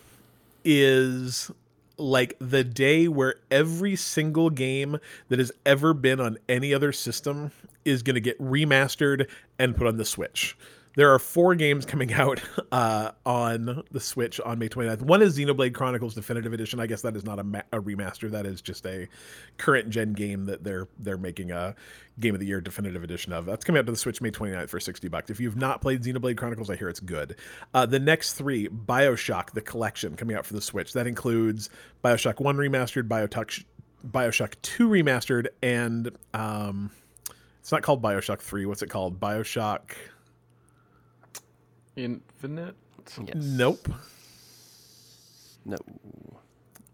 is 0.64 1.50
like 1.98 2.36
the 2.38 2.64
day 2.64 3.08
where 3.08 3.36
every 3.50 3.96
single 3.96 4.50
game 4.50 4.98
that 5.28 5.38
has 5.38 5.52
ever 5.64 5.94
been 5.94 6.20
on 6.20 6.38
any 6.48 6.74
other 6.74 6.92
system 6.92 7.52
is 7.84 8.02
going 8.02 8.14
to 8.14 8.20
get 8.20 8.38
remastered 8.40 9.28
and 9.58 9.76
put 9.76 9.86
on 9.86 9.96
the 9.96 10.04
Switch. 10.04 10.56
There 10.96 11.12
are 11.12 11.18
four 11.18 11.54
games 11.54 11.84
coming 11.84 12.12
out 12.14 12.40
uh, 12.72 13.12
on 13.24 13.84
the 13.90 14.00
Switch 14.00 14.40
on 14.40 14.58
May 14.58 14.68
29th. 14.68 15.02
One 15.02 15.20
is 15.22 15.38
Xenoblade 15.38 15.74
Chronicles 15.74 16.14
Definitive 16.14 16.52
Edition. 16.52 16.80
I 16.80 16.86
guess 16.86 17.02
that 17.02 17.14
is 17.14 17.24
not 17.24 17.38
a, 17.38 17.44
ma- 17.44 17.60
a 17.70 17.80
remaster. 17.80 18.30
That 18.30 18.46
is 18.46 18.62
just 18.62 18.84
a 18.86 19.06
current 19.58 19.90
gen 19.90 20.14
game 20.14 20.46
that 20.46 20.64
they're 20.64 20.88
they're 20.98 21.18
making 21.18 21.50
a 21.52 21.76
Game 22.18 22.34
of 22.34 22.40
the 22.40 22.46
Year 22.46 22.62
Definitive 22.62 23.04
Edition 23.04 23.34
of. 23.34 23.44
That's 23.44 23.62
coming 23.62 23.78
out 23.78 23.84
to 23.86 23.92
the 23.92 23.98
Switch 23.98 24.22
May 24.22 24.30
29th 24.30 24.70
for 24.70 24.80
60 24.80 25.06
bucks. 25.08 25.28
If 25.28 25.38
you've 25.38 25.56
not 25.56 25.82
played 25.82 26.02
Xenoblade 26.02 26.38
Chronicles, 26.38 26.70
I 26.70 26.76
hear 26.76 26.88
it's 26.88 27.00
good. 27.00 27.36
Uh, 27.74 27.84
the 27.84 27.98
next 27.98 28.32
three, 28.32 28.68
BioShock, 28.68 29.50
the 29.50 29.60
collection 29.60 30.16
coming 30.16 30.34
out 30.34 30.46
for 30.46 30.54
the 30.54 30.62
Switch. 30.62 30.94
That 30.94 31.06
includes 31.06 31.68
BioShock 32.02 32.40
1 32.40 32.56
remastered, 32.56 33.06
BioShock, 33.06 33.64
BioShock 34.08 34.54
2 34.62 34.88
remastered, 34.88 35.48
and 35.62 36.10
um, 36.32 36.90
it's 37.60 37.70
not 37.70 37.82
called 37.82 38.00
BioShock 38.00 38.38
3. 38.38 38.64
What's 38.64 38.80
it 38.80 38.88
called? 38.88 39.20
BioShock. 39.20 39.90
Infinite. 41.96 42.74
Yes. 43.24 43.36
Nope. 43.36 43.88
No. 45.64 45.76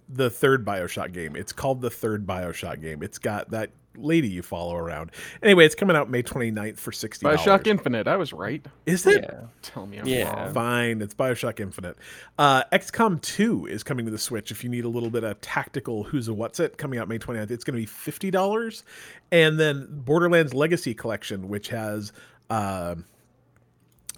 The 0.08 0.30
third 0.30 0.64
Bioshock 0.64 1.12
game. 1.12 1.36
It's 1.36 1.52
called 1.52 1.80
the 1.80 1.90
third 1.90 2.26
Bioshock 2.26 2.80
game. 2.82 3.02
It's 3.02 3.18
got 3.18 3.50
that 3.50 3.70
lady 3.96 4.28
you 4.28 4.42
follow 4.42 4.74
around. 4.76 5.10
Anyway, 5.42 5.64
it's 5.66 5.74
coming 5.74 5.96
out 5.96 6.08
May 6.10 6.22
29th 6.22 6.78
for 6.78 6.90
$60. 6.92 7.20
Bioshock 7.22 7.66
Infinite. 7.66 8.06
I 8.08 8.16
was 8.16 8.32
right. 8.32 8.64
Is 8.86 9.06
it? 9.06 9.24
Yeah. 9.28 9.40
Tell 9.62 9.86
me 9.86 9.98
I'm 9.98 10.06
Yeah. 10.06 10.44
wrong. 10.44 10.54
Fine, 10.54 11.02
it's 11.02 11.14
Bioshock 11.14 11.60
Infinite. 11.60 11.96
Uh, 12.38 12.62
XCOM 12.72 13.20
2 13.20 13.66
is 13.66 13.82
coming 13.82 14.04
to 14.06 14.10
the 14.10 14.18
Switch 14.18 14.50
if 14.50 14.62
you 14.64 14.70
need 14.70 14.84
a 14.84 14.88
little 14.88 15.10
bit 15.10 15.24
of 15.24 15.40
tactical 15.42 16.04
who's 16.04 16.28
a 16.28 16.34
what's 16.34 16.60
it 16.60 16.78
coming 16.78 16.98
out 16.98 17.08
May 17.08 17.18
29th. 17.18 17.50
It's 17.50 17.64
going 17.64 17.74
to 17.74 17.80
be 17.80 17.86
$50. 17.86 18.82
And 19.30 19.58
then 19.60 19.86
Borderlands 19.90 20.54
Legacy 20.54 20.94
Collection, 20.94 21.48
which 21.48 21.68
has 21.68 22.12
uh, 22.50 22.94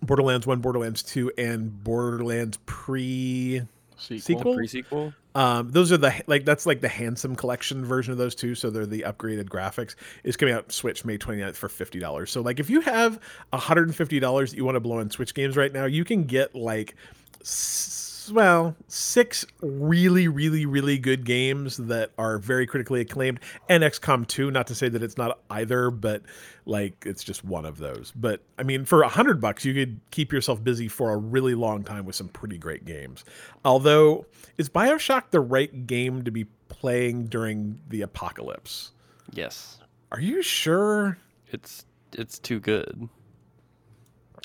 Borderlands 0.03 0.47
1, 0.47 0.61
Borderlands 0.61 1.03
2, 1.03 1.33
and 1.39 1.83
Borderlands 1.83 2.59
pre. 2.67 3.63
Sequel. 3.97 4.21
Sequel? 4.21 4.55
Pre-sequel. 4.55 5.13
Um, 5.37 5.71
those 5.71 5.91
are 5.91 5.97
the 5.97 6.13
like 6.27 6.45
that's 6.45 6.67
like 6.67 6.81
the 6.81 6.89
handsome 6.89 7.35
collection 7.35 7.85
version 7.85 8.13
of 8.13 8.19
those 8.19 8.35
two. 8.35 8.55
So 8.55 8.71
they're 8.71 8.87
the 8.87 9.03
upgraded 9.07 9.45
graphics. 9.45 9.95
Is 10.25 10.37
coming 10.37 10.55
out 10.55 10.71
Switch 10.73 11.05
May 11.05 11.17
29th 11.19 11.55
for 11.57 11.69
fifty 11.69 11.99
dollars. 11.99 12.31
So 12.31 12.41
like 12.41 12.61
if 12.61 12.69
you 12.71 12.81
have 12.83 13.19
hundred 13.53 13.89
and 13.89 13.97
fifty 13.97 14.21
dollars 14.21 14.51
that 14.51 14.57
you 14.57 14.65
want 14.65 14.77
to 14.77 14.81
blow 14.81 14.99
on 14.99 15.11
Switch 15.11 15.33
games 15.35 15.57
right 15.57 15.73
now, 15.73 15.87
you 15.87 16.05
can 16.05 16.25
get 16.25 16.55
like 16.55 16.95
s- 17.41 18.04
well 18.33 18.75
six 18.89 19.45
really 19.61 20.29
really 20.29 20.67
really 20.67 20.99
good 20.99 21.25
games 21.25 21.77
that 21.77 22.11
are 22.19 22.39
very 22.39 22.67
critically 22.67 23.01
acclaimed 23.01 23.41
and 23.69 23.83
XCOM 23.83 24.27
2 24.27 24.51
not 24.51 24.67
to 24.69 24.75
say 24.75 24.89
that 24.89 25.03
it's 25.03 25.17
not 25.17 25.39
either 25.51 25.91
but 25.91 26.23
like 26.67 27.05
it's 27.07 27.23
just 27.25 27.45
one 27.45 27.65
of 27.65 27.79
those 27.79 28.13
but 28.17 28.41
i 28.59 28.63
mean 28.63 28.85
for 28.85 29.03
a 29.03 29.09
hundred 29.09 29.41
bucks 29.41 29.65
you 29.65 29.75
could 29.75 30.01
keep 30.11 30.33
yourself 30.33 30.63
busy 30.63 30.89
for 30.89 31.13
a 31.13 31.17
really 31.17 31.55
long 31.55 31.83
time 31.85 32.05
with 32.05 32.15
some 32.15 32.29
pretty 32.29 32.59
great 32.59 32.85
games 32.85 33.25
although 33.65 34.25
is 34.59 34.69
bioshock 34.69 35.31
the 35.31 35.41
right 35.41 35.87
game 35.87 36.23
to 36.25 36.31
be 36.31 36.45
playing 36.69 37.27
during 37.27 37.81
the 37.89 38.03
apocalypse 38.03 38.91
Yes. 39.33 39.79
are 40.13 40.21
you 40.21 40.43
sure 40.43 41.19
It's 41.51 41.85
it's 42.13 42.39
too 42.39 42.61
good. 42.61 43.09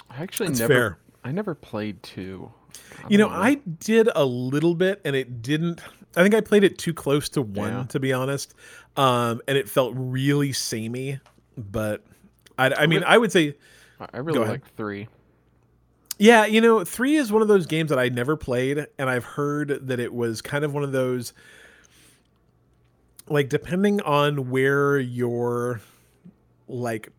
I 0.10 0.24
actually 0.24 0.48
That's 0.48 0.62
never. 0.62 0.74
fair. 0.74 0.98
I 1.24 1.32
never 1.32 1.54
played 1.54 2.02
two. 2.02 2.52
You 3.10 3.18
know, 3.18 3.30
I 3.30 3.56
did 3.56 4.10
a 4.16 4.26
little 4.26 4.76
bit, 4.76 5.02
and 5.06 5.16
it 5.16 5.42
didn't. 5.42 5.82
I 6.16 6.24
think 6.24 6.34
I 6.36 6.42
played 6.42 6.64
it 6.64 6.78
too 6.78 6.94
close 6.94 7.30
to 7.30 7.42
one, 7.42 7.72
Yeah. 7.72 7.84
to 7.90 8.00
be 8.00 8.12
honest, 8.14 8.54
um, 8.98 9.42
and 9.48 9.58
it 9.58 9.70
felt 9.70 9.94
really 9.96 10.52
samey. 10.54 11.20
But 11.58 12.04
I, 12.58 12.72
I 12.74 12.88
mean, 12.88 13.04
I 13.06 13.18
would 13.18 13.32
say, 13.32 13.56
I- 14.14 14.18
really 14.20 14.40
like 14.40 14.66
three. 14.76 15.08
yeah, 16.18 16.46
you 16.46 16.62
know, 16.62 16.84
three 16.84 17.16
is 17.16 17.32
one 17.32 17.42
of 17.42 17.48
those 17.48 17.66
games 17.68 17.90
that 17.90 18.00
I 18.00 18.10
never 18.10 18.36
played, 18.36 18.86
and 18.98 19.10
I've 19.10 19.24
heard 19.26 19.88
that 19.88 20.00
it 20.00 20.14
was 20.14 20.42
kind 20.42 20.64
of 20.66 20.74
one 20.74 20.84
of 20.84 20.92
those, 20.92 21.34
like, 23.28 23.50
depending 23.50 24.02
on 24.02 24.50
where 24.50 24.98
your, 25.00 25.82
like, 26.68 27.10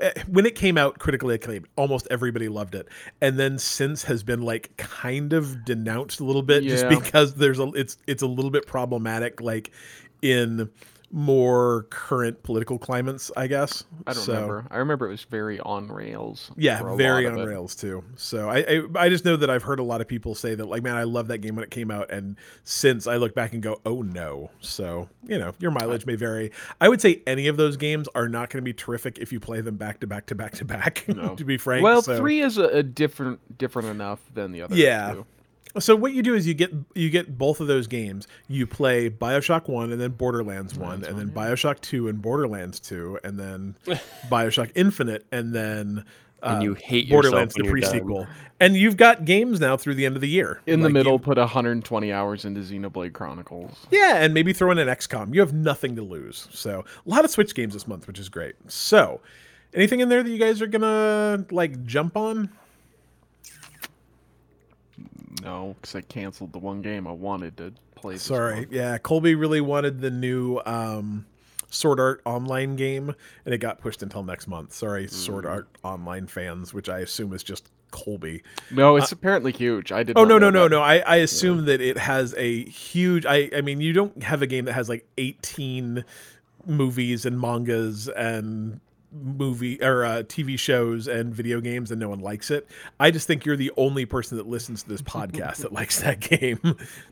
Eh, 0.00 0.22
when 0.28 0.46
it 0.46 0.54
came 0.54 0.76
out 0.76 0.98
critically 0.98 1.34
acclaimed. 1.34 1.66
Almost 1.76 2.06
everybody 2.10 2.48
loved 2.48 2.74
it. 2.74 2.88
And 3.20 3.38
then 3.38 3.58
since 3.58 4.04
has 4.04 4.22
been 4.22 4.42
like 4.42 4.76
kind 4.76 5.32
of 5.32 5.64
denounced 5.64 6.20
a 6.20 6.24
little 6.24 6.42
bit 6.42 6.62
just 6.64 6.88
because 6.88 7.34
there's 7.34 7.58
a 7.58 7.68
it's 7.74 7.96
it's 8.06 8.22
a 8.22 8.26
little 8.26 8.50
bit 8.50 8.66
problematic 8.66 9.40
like 9.40 9.70
in 10.22 10.70
more 11.12 11.86
current 11.90 12.42
political 12.44 12.78
climates 12.78 13.32
i 13.36 13.46
guess 13.48 13.82
I 14.06 14.12
don't 14.12 14.22
So- 14.22 14.32
remember. 14.34 14.66
I 14.70 14.78
remember 14.78 15.06
it 15.08 15.10
was 15.10 15.24
very 15.24 15.58
on 15.60 15.88
rails. 15.88 16.50
yeah 16.56 16.94
very 16.94 17.26
on 17.26 17.34
rails 17.34 17.74
too 17.74 18.04
so 18.16 18.48
I, 18.48 18.58
I 18.58 18.82
i 18.96 19.08
just 19.08 19.24
know 19.24 19.36
that 19.36 19.50
i've 19.50 19.64
heard 19.64 19.80
a 19.80 19.82
lot 19.82 20.00
of 20.00 20.06
people 20.06 20.34
say 20.36 20.54
that 20.54 20.66
like 20.66 20.82
man 20.84 20.96
i 20.96 21.02
love 21.02 21.26
that 21.28 21.38
game 21.38 21.56
when 21.56 21.64
it 21.64 21.70
came 21.70 21.90
out 21.90 22.10
and 22.12 22.36
since 22.64 23.06
i 23.08 23.16
look 23.16 23.34
back 23.34 23.52
and 23.52 23.62
go 23.62 23.80
oh 23.84 24.02
no 24.02 24.50
so 24.60 25.08
you 25.26 25.36
know 25.38 25.52
your 25.58 25.72
mileage 25.72 26.06
may 26.06 26.14
vary 26.14 26.52
i 26.80 26.88
would 26.88 27.00
say 27.00 27.22
any 27.26 27.48
of 27.48 27.56
those 27.56 27.76
games 27.76 28.08
are 28.14 28.28
not 28.28 28.48
going 28.50 28.62
to 28.62 28.64
be 28.64 28.72
terrific 28.72 29.18
if 29.18 29.32
you 29.32 29.40
play 29.40 29.60
them 29.60 29.76
back 29.76 29.98
to 30.00 30.06
back 30.06 30.26
to 30.26 30.34
back 30.36 30.52
to 30.52 30.64
back 30.64 31.04
No. 31.08 31.34
to 31.36 31.44
be 31.44 31.58
frank 31.58 31.82
Well, 31.82 32.02
so. 32.02 32.16
three 32.16 32.40
is 32.40 32.56
a, 32.56 32.64
a 32.66 32.82
different 32.84 33.58
different 33.58 33.88
enough 33.88 34.20
than 34.32 34.52
the 34.52 34.62
other. 34.62 34.76
Yeah. 34.76 35.12
two. 35.14 35.26
So 35.78 35.94
what 35.94 36.12
you 36.12 36.22
do 36.22 36.34
is 36.34 36.46
you 36.46 36.54
get 36.54 36.72
you 36.94 37.10
get 37.10 37.38
both 37.38 37.60
of 37.60 37.66
those 37.68 37.86
games. 37.86 38.26
You 38.48 38.66
play 38.66 39.08
BioShock 39.08 39.68
1 39.68 39.92
and 39.92 40.00
then 40.00 40.10
Borderlands 40.12 40.74
1 40.76 41.04
and 41.04 41.18
then 41.18 41.30
BioShock 41.30 41.80
2 41.80 42.08
and 42.08 42.20
Borderlands 42.20 42.80
2 42.80 43.20
and 43.22 43.38
then 43.38 43.76
BioShock 44.28 44.72
Infinite 44.74 45.26
and 45.30 45.54
then 45.54 46.04
uh, 46.42 46.54
And 46.54 46.62
you 46.62 46.74
hate 46.74 47.08
Borderlands 47.10 47.54
the 47.54 47.62
when 47.62 47.70
pre-sequel. 47.70 48.26
And 48.58 48.76
you've 48.76 48.96
got 48.96 49.24
games 49.24 49.60
now 49.60 49.76
through 49.76 49.94
the 49.94 50.06
end 50.06 50.16
of 50.16 50.20
the 50.22 50.28
year. 50.28 50.60
In 50.66 50.80
the 50.80 50.90
middle, 50.90 51.12
you- 51.12 51.18
put 51.18 51.38
120 51.38 52.12
hours 52.12 52.44
into 52.44 52.60
Xenoblade 52.60 53.12
Chronicles. 53.12 53.86
yeah, 53.90 54.16
and 54.16 54.34
maybe 54.34 54.52
throw 54.52 54.70
in 54.70 54.78
an 54.78 54.88
XCOM. 54.88 55.34
You 55.34 55.40
have 55.40 55.52
nothing 55.52 55.96
to 55.96 56.02
lose. 56.02 56.48
So 56.52 56.84
a 57.06 57.08
lot 57.08 57.24
of 57.24 57.30
Switch 57.30 57.54
games 57.54 57.74
this 57.74 57.86
month, 57.86 58.06
which 58.06 58.18
is 58.18 58.28
great. 58.28 58.54
So 58.68 59.20
anything 59.72 60.00
in 60.00 60.08
there 60.08 60.22
that 60.22 60.30
you 60.30 60.38
guys 60.38 60.60
are 60.60 60.66
gonna 60.66 61.44
like 61.50 61.84
jump 61.86 62.16
on? 62.16 62.50
No, 65.42 65.74
because 65.80 65.94
I 65.94 66.00
canceled 66.02 66.52
the 66.52 66.58
one 66.58 66.82
game 66.82 67.06
I 67.06 67.12
wanted 67.12 67.56
to 67.58 67.72
play. 67.94 68.16
Sorry. 68.16 68.66
Yeah, 68.70 68.98
Colby 68.98 69.34
really 69.34 69.60
wanted 69.60 70.00
the 70.00 70.10
new 70.10 70.60
um, 70.66 71.24
Sword 71.70 72.00
Art 72.00 72.20
Online 72.24 72.76
game, 72.76 73.14
and 73.44 73.54
it 73.54 73.58
got 73.58 73.80
pushed 73.80 74.02
until 74.02 74.22
next 74.24 74.48
month. 74.48 74.72
Sorry, 74.72 75.06
Sword 75.06 75.44
Mm. 75.44 75.50
Art 75.50 75.68
Online 75.84 76.26
fans, 76.26 76.74
which 76.74 76.88
I 76.88 76.98
assume 77.00 77.32
is 77.32 77.42
just 77.44 77.70
Colby. 77.92 78.42
No, 78.70 78.96
it's 78.96 79.12
apparently 79.12 79.52
huge. 79.52 79.92
I 79.92 80.02
did. 80.02 80.16
Oh 80.18 80.24
no 80.24 80.38
no 80.38 80.50
no 80.50 80.64
that. 80.64 80.70
no! 80.70 80.80
I, 80.82 80.98
I 80.98 81.16
assume 81.16 81.64
that 81.66 81.80
it 81.80 81.98
has 81.98 82.34
a 82.36 82.64
huge. 82.64 83.24
I 83.26 83.50
I 83.56 83.60
mean, 83.62 83.80
you 83.80 83.92
don't 83.92 84.22
have 84.22 84.42
a 84.42 84.46
game 84.46 84.64
that 84.66 84.72
has 84.74 84.88
like 84.88 85.06
eighteen 85.18 86.04
movies 86.66 87.24
and 87.24 87.40
mangas 87.40 88.08
and 88.08 88.80
movie 89.12 89.82
or 89.82 90.04
uh, 90.04 90.22
TV 90.22 90.58
shows 90.58 91.08
and 91.08 91.34
video 91.34 91.60
games, 91.60 91.90
and 91.90 92.00
no 92.00 92.08
one 92.08 92.20
likes 92.20 92.50
it. 92.50 92.68
I 92.98 93.10
just 93.10 93.26
think 93.26 93.44
you're 93.44 93.56
the 93.56 93.72
only 93.76 94.04
person 94.06 94.36
that 94.38 94.46
listens 94.46 94.82
to 94.84 94.88
this 94.88 95.02
podcast 95.02 95.58
that 95.58 95.72
likes 95.72 96.00
that 96.02 96.20
game. 96.20 96.60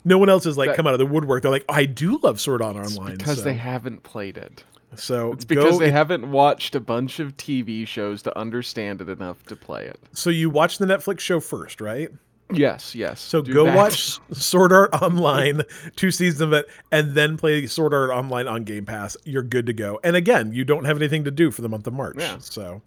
no 0.05 0.19
one 0.19 0.29
else 0.29 0.45
has 0.45 0.57
like 0.57 0.71
That- 0.71 0.77
come 0.77 0.87
out 0.87 0.93
of 0.95 0.99
the 0.99 1.07
woodwork. 1.07 1.43
They're 1.43 1.51
like, 1.51 1.65
I 1.69 1.87
do 1.87 2.19
love 2.23 2.41
Sword 2.41 2.63
Art 2.63 2.77
Online 2.77 3.17
because 3.17 3.39
so, 3.39 3.45
they 3.45 3.55
haven't 3.55 4.03
played 4.05 4.37
it. 4.37 4.65
So 4.95 5.33
It's 5.33 5.45
because 5.45 5.79
they 5.79 5.89
in- 5.89 5.93
haven't 5.93 6.31
watched 6.31 6.75
a 6.75 6.81
bunch 6.81 7.21
of 7.21 7.37
TV 7.37 7.87
shows 7.87 8.23
to 8.23 8.39
understand 8.39 9.01
it 9.03 9.09
enough 9.09 9.43
to 9.45 9.57
play 9.57 9.85
it. 9.87 10.01
So 10.13 10.31
you 10.31 10.49
watch 10.51 10.79
the 10.79 10.87
Netflix 10.87 11.21
show 11.21 11.41
first, 11.41 11.81
right? 11.81 12.09
Yes, 12.53 12.95
yes. 12.95 13.21
So 13.21 13.43
do 13.43 13.53
go 13.53 13.65
that. 13.65 13.77
watch 13.77 14.19
Sword 14.33 14.73
Art 14.73 14.93
Online, 15.03 15.63
two 15.97 16.11
seasons 16.11 16.41
of 16.41 16.53
it, 16.53 16.67
and 16.91 17.15
then 17.15 17.37
play 17.37 17.67
Sword 17.67 17.93
Art 17.93 18.11
Online 18.11 18.49
on 18.49 18.65
Game 18.65 18.87
Pass. 18.87 19.17
You're 19.25 19.43
good 19.43 19.67
to 19.67 19.73
go. 19.73 20.01
And 20.03 20.17
again, 20.17 20.53
you 20.53 20.65
don't 20.65 20.85
have 20.85 20.97
anything 20.97 21.25
to 21.25 21.31
do 21.31 21.51
for 21.51 21.63
the 21.63 21.69
month 21.69 21.87
of 21.87 21.93
March, 21.93 22.17
Yeah. 22.19 22.39
so 22.39 22.81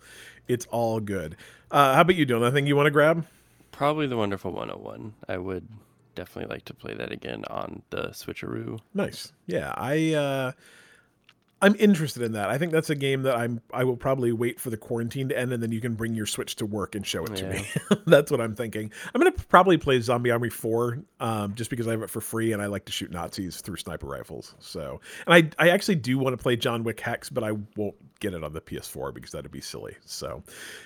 it's 0.47 0.65
all 0.71 0.99
good. 0.99 1.35
Uh, 1.69 1.93
how 1.95 2.01
about 2.01 2.15
you, 2.15 2.25
Dylan? 2.25 2.47
Anything 2.47 2.65
you 2.67 2.75
want 2.75 2.87
to 2.87 2.91
grab? 2.91 3.25
Probably 3.71 4.07
the 4.07 4.17
Wonderful 4.17 4.51
101. 4.51 5.13
I 5.29 5.37
would 5.37 5.67
definitely 6.15 6.53
like 6.53 6.65
to 6.65 6.73
play 6.73 6.93
that 6.95 7.11
again 7.11 7.43
on 7.49 7.81
the 7.91 8.07
Switcheroo. 8.09 8.79
Nice. 8.93 9.31
Yeah, 9.45 9.73
I 9.77 10.13
uh, 10.13 10.51
I'm 11.61 11.75
interested 11.77 12.23
in 12.23 12.31
that. 12.33 12.49
I 12.49 12.57
think 12.57 12.71
that's 12.71 12.89
a 12.89 12.95
game 12.95 13.21
that 13.23 13.37
I'm 13.37 13.61
I 13.73 13.83
will 13.83 13.95
probably 13.95 14.31
wait 14.31 14.59
for 14.59 14.69
the 14.69 14.77
quarantine 14.77 15.29
to 15.29 15.37
end, 15.37 15.53
and 15.53 15.61
then 15.61 15.71
you 15.71 15.79
can 15.79 15.93
bring 15.93 16.15
your 16.15 16.25
Switch 16.25 16.55
to 16.57 16.65
work 16.65 16.95
and 16.95 17.05
show 17.05 17.23
it 17.25 17.35
to 17.35 17.49
me. 17.49 17.65
that's 18.07 18.31
what 18.31 18.41
I'm 18.41 18.55
thinking. 18.55 18.91
I'm 19.13 19.21
gonna 19.21 19.31
probably 19.31 19.77
play 19.77 19.99
Zombie 20.01 20.31
Army 20.31 20.49
Four, 20.49 20.99
um, 21.19 21.53
just 21.55 21.69
because 21.69 21.87
I 21.87 21.91
have 21.91 22.01
it 22.01 22.09
for 22.09 22.21
free 22.21 22.51
and 22.53 22.61
I 22.61 22.65
like 22.65 22.85
to 22.85 22.91
shoot 22.91 23.11
Nazis 23.11 23.61
through 23.61 23.77
sniper 23.77 24.07
rifles. 24.07 24.55
So, 24.59 25.01
and 25.27 25.53
I 25.59 25.63
I 25.67 25.69
actually 25.69 25.95
do 25.95 26.17
want 26.17 26.37
to 26.37 26.41
play 26.41 26.55
John 26.55 26.83
Wick 26.83 26.99
Hex, 26.99 27.29
but 27.29 27.43
I 27.43 27.53
won't 27.75 27.95
get 28.21 28.33
it 28.33 28.43
on 28.43 28.53
the 28.53 28.61
PS4 28.61 29.13
because 29.13 29.31
that'd 29.31 29.51
be 29.51 29.59
silly. 29.59 29.97
So, 30.05 30.43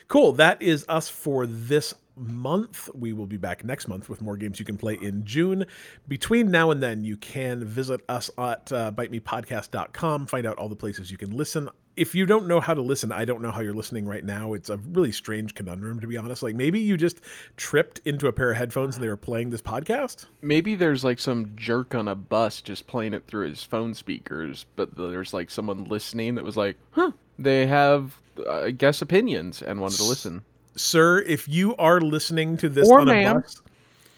cool. 0.08 0.32
That 0.34 0.62
is 0.62 0.86
us 0.89 1.08
for 1.08 1.46
this 1.46 1.94
month. 2.18 2.89
We 2.94 3.13
will 3.13 3.27
be 3.27 3.38
back 3.38 3.63
next 3.63 3.88
month 3.88 4.10
with 4.10 4.22
more 4.22 4.38
games 4.38 4.60
you 4.60 4.65
can 4.65 4.77
play 4.77 4.98
in 5.01 5.25
June. 5.25 5.65
Between 6.08 6.50
now 6.50 6.72
and 6.72 6.82
then, 6.82 7.04
you 7.04 7.18
can 7.18 7.63
visit 7.65 8.01
us 8.10 8.30
at 8.38 8.72
uh, 8.72 8.92
bitemepodcast.com, 8.92 10.27
find 10.27 10.46
out 10.46 10.58
all 10.58 10.70
the 10.70 10.75
places 10.75 11.12
you 11.12 11.18
can 11.18 11.36
listen. 11.36 11.70
If 11.96 12.13
you 12.13 12.25
don't 12.25 12.48
know 12.48 12.60
how 12.60 12.74
to 12.74 12.82
listen, 12.82 13.13
I 13.13 13.24
don't 13.24 13.42
know 13.42 13.51
how 13.51 13.62
you're 13.62 13.74
listening 13.74 14.06
right 14.06 14.24
now. 14.24 14.54
It's 14.54 14.70
a 14.70 14.75
really 14.77 15.13
strange 15.13 15.56
conundrum, 15.56 16.01
to 16.01 16.08
be 16.08 16.18
honest. 16.18 16.44
Like 16.44 16.56
maybe 16.56 16.80
you 16.82 16.98
just 16.98 17.22
tripped 17.56 18.01
into 18.04 18.27
a 18.27 18.34
pair 18.34 18.51
of 18.51 18.58
headphones 18.58 18.96
and 18.96 19.04
they 19.04 19.08
were 19.08 19.15
playing 19.15 19.50
this 19.50 19.62
podcast. 19.62 20.25
Maybe 20.42 20.75
there's 20.75 21.06
like 21.06 21.20
some 21.20 21.54
jerk 21.56 21.96
on 21.96 22.10
a 22.10 22.15
bus 22.15 22.60
just 22.62 22.86
playing 22.88 23.13
it 23.13 23.27
through 23.27 23.48
his 23.48 23.63
phone 23.63 23.94
speakers, 23.94 24.65
but 24.75 24.98
there's 24.98 25.34
like 25.34 25.50
someone 25.50 25.86
listening 25.86 26.36
that 26.36 26.44
was 26.44 26.58
like, 26.58 26.77
huh, 26.92 27.12
they 27.38 27.65
have, 27.68 28.18
uh, 28.46 28.63
I 28.65 28.72
guess, 28.72 29.01
opinions 29.01 29.62
and 29.62 29.80
wanted 29.82 29.98
to 29.98 30.04
listen. 30.04 30.44
Sir, 30.75 31.22
if 31.22 31.48
you 31.48 31.75
are 31.77 32.01
listening 32.01 32.58
to 32.58 32.70
this 32.70 32.89
Or 32.89 33.00
on 33.00 33.10
a 33.10 33.13
ma'am. 33.13 33.42
bus, 33.42 33.62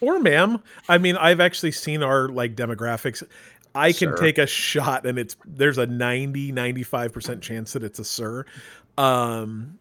or 0.01 0.19
ma'am, 0.19 0.61
I 0.89 0.97
mean, 0.97 1.15
I've 1.17 1.39
actually 1.39 1.71
seen 1.71 2.03
our 2.03 2.29
like 2.29 2.55
demographics. 2.55 3.23
I 3.75 3.91
can 3.91 4.09
Sir. 4.09 4.15
take 4.17 4.37
a 4.39 4.47
shot 4.47 5.05
and 5.05 5.19
it's 5.19 5.35
there's 5.45 5.77
a 5.77 5.85
90 5.85 6.51
95% 6.51 7.41
chance 7.41 7.73
that 7.73 7.83
it's 7.83 7.99
a 7.99 8.03
sir. 8.05 8.45
Um 8.97 9.77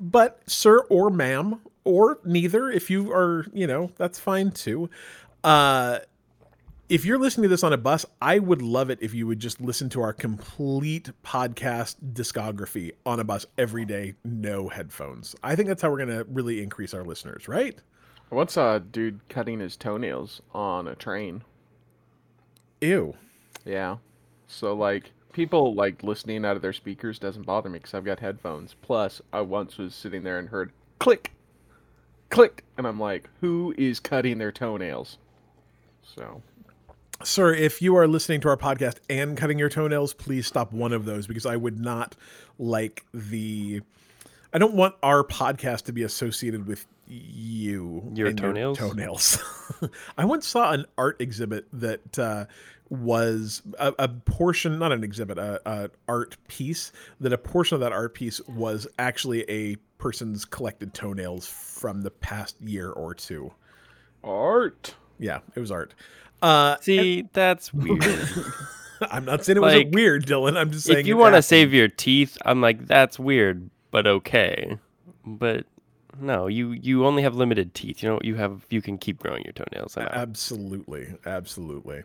but 0.00 0.40
sir 0.46 0.80
or 0.88 1.10
ma'am 1.10 1.60
or 1.84 2.18
neither 2.24 2.70
if 2.70 2.88
you 2.90 3.12
are, 3.12 3.46
you 3.52 3.66
know, 3.66 3.90
that's 3.98 4.18
fine 4.18 4.50
too. 4.52 4.88
Uh 5.42 5.98
if 6.88 7.04
you're 7.04 7.18
listening 7.18 7.44
to 7.44 7.48
this 7.48 7.64
on 7.64 7.72
a 7.72 7.78
bus, 7.78 8.04
I 8.20 8.38
would 8.38 8.60
love 8.60 8.90
it 8.90 8.98
if 9.00 9.14
you 9.14 9.26
would 9.26 9.40
just 9.40 9.60
listen 9.60 9.88
to 9.90 10.02
our 10.02 10.12
complete 10.12 11.10
podcast 11.24 11.96
discography 12.12 12.92
on 13.06 13.20
a 13.20 13.24
bus 13.24 13.46
every 13.56 13.86
day, 13.86 14.14
no 14.22 14.68
headphones. 14.68 15.34
I 15.42 15.56
think 15.56 15.68
that's 15.68 15.80
how 15.80 15.90
we're 15.90 16.04
going 16.04 16.18
to 16.18 16.24
really 16.24 16.62
increase 16.62 16.92
our 16.92 17.02
listeners, 17.02 17.48
right? 17.48 17.78
I 18.30 18.34
once 18.34 18.52
saw 18.52 18.76
a 18.76 18.80
dude 18.80 19.26
cutting 19.28 19.60
his 19.60 19.76
toenails 19.76 20.42
on 20.52 20.86
a 20.86 20.94
train. 20.94 21.42
Ew. 22.82 23.14
Yeah. 23.64 23.96
So 24.46 24.74
like 24.74 25.12
people 25.32 25.74
like 25.74 26.02
listening 26.02 26.44
out 26.44 26.56
of 26.56 26.62
their 26.62 26.72
speakers 26.74 27.18
doesn't 27.18 27.46
bother 27.46 27.70
me 27.70 27.78
because 27.78 27.94
I've 27.94 28.04
got 28.04 28.20
headphones. 28.20 28.76
Plus, 28.82 29.22
I 29.32 29.40
once 29.40 29.78
was 29.78 29.94
sitting 29.94 30.22
there 30.22 30.38
and 30.38 30.50
heard 30.50 30.70
click, 30.98 31.32
click, 32.28 32.62
and 32.76 32.86
I'm 32.86 33.00
like, 33.00 33.30
who 33.40 33.74
is 33.78 34.00
cutting 34.00 34.36
their 34.36 34.52
toenails? 34.52 35.16
So 36.02 36.42
Sir, 37.22 37.54
if 37.54 37.80
you 37.80 37.96
are 37.96 38.06
listening 38.06 38.40
to 38.42 38.48
our 38.48 38.56
podcast 38.56 38.96
and 39.08 39.36
cutting 39.36 39.58
your 39.58 39.68
toenails, 39.68 40.12
please 40.12 40.46
stop 40.46 40.72
one 40.72 40.92
of 40.92 41.04
those 41.04 41.26
because 41.26 41.46
I 41.46 41.56
would 41.56 41.80
not 41.80 42.16
like 42.58 43.04
the. 43.14 43.82
I 44.52 44.58
don't 44.58 44.74
want 44.74 44.94
our 45.02 45.24
podcast 45.24 45.84
to 45.84 45.92
be 45.92 46.02
associated 46.02 46.66
with 46.66 46.86
you. 47.06 48.10
Your 48.14 48.28
and 48.28 48.38
toenails? 48.38 48.78
toenails. 48.78 49.42
I 50.18 50.24
once 50.24 50.46
saw 50.46 50.72
an 50.72 50.86
art 50.98 51.20
exhibit 51.20 51.66
that 51.72 52.18
uh, 52.18 52.46
was 52.90 53.62
a, 53.78 53.94
a 53.98 54.08
portion, 54.08 54.78
not 54.78 54.92
an 54.92 55.02
exhibit, 55.02 55.38
a, 55.38 55.60
a 55.64 55.90
art 56.08 56.36
piece. 56.48 56.92
That 57.20 57.32
a 57.32 57.38
portion 57.38 57.74
of 57.76 57.80
that 57.80 57.92
art 57.92 58.14
piece 58.14 58.40
was 58.48 58.86
actually 58.98 59.48
a 59.50 59.76
person's 59.98 60.44
collected 60.44 60.94
toenails 60.94 61.46
from 61.46 62.02
the 62.02 62.10
past 62.10 62.60
year 62.60 62.90
or 62.90 63.14
two. 63.14 63.52
art. 64.22 64.94
Yeah, 65.18 65.40
it 65.54 65.60
was 65.60 65.70
art. 65.70 65.94
Uh, 66.44 66.76
See, 66.80 67.26
that's 67.32 67.72
weird. 67.74 68.02
I'm 69.00 69.24
not 69.24 69.44
saying 69.44 69.56
it 69.56 69.60
Like, 69.60 69.86
was 69.86 69.94
weird, 69.94 70.26
Dylan. 70.26 70.56
I'm 70.56 70.70
just 70.70 70.86
saying 70.86 71.00
if 71.00 71.06
you 71.06 71.16
want 71.16 71.34
to 71.34 71.42
save 71.42 71.72
your 71.72 71.88
teeth, 71.88 72.36
I'm 72.44 72.60
like, 72.60 72.86
that's 72.86 73.18
weird, 73.18 73.70
but 73.90 74.06
okay. 74.06 74.78
But 75.24 75.64
no, 76.20 76.46
you 76.46 76.72
you 76.72 77.06
only 77.06 77.22
have 77.22 77.34
limited 77.34 77.74
teeth. 77.74 78.02
You 78.02 78.10
know, 78.10 78.18
you 78.22 78.34
have 78.36 78.66
you 78.70 78.82
can 78.82 78.98
keep 78.98 79.18
growing 79.18 79.42
your 79.44 79.52
toenails. 79.52 79.96
Out. 79.96 80.12
Absolutely, 80.12 81.14
absolutely. 81.26 82.02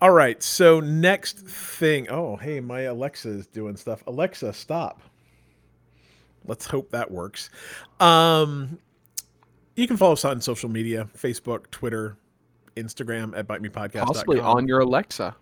All 0.00 0.10
right, 0.10 0.42
so 0.42 0.80
next 0.80 1.38
thing. 1.40 2.08
Oh, 2.10 2.36
hey, 2.36 2.60
my 2.60 2.82
Alexa 2.82 3.28
is 3.28 3.46
doing 3.46 3.76
stuff. 3.76 4.02
Alexa, 4.06 4.52
stop. 4.54 5.02
Let's 6.46 6.66
hope 6.66 6.90
that 6.90 7.10
works. 7.10 7.50
Um, 8.00 8.78
you 9.76 9.86
can 9.86 9.96
follow 9.96 10.14
us 10.14 10.24
on 10.24 10.40
social 10.40 10.68
media: 10.68 11.08
Facebook, 11.16 11.70
Twitter, 11.70 12.16
Instagram 12.76 13.36
at 13.36 13.46
Bite 13.46 13.62
Me 13.62 13.68
Podcast. 13.68 14.06
Possibly 14.06 14.40
on 14.40 14.66
your 14.66 14.80
Alexa. 14.80 15.36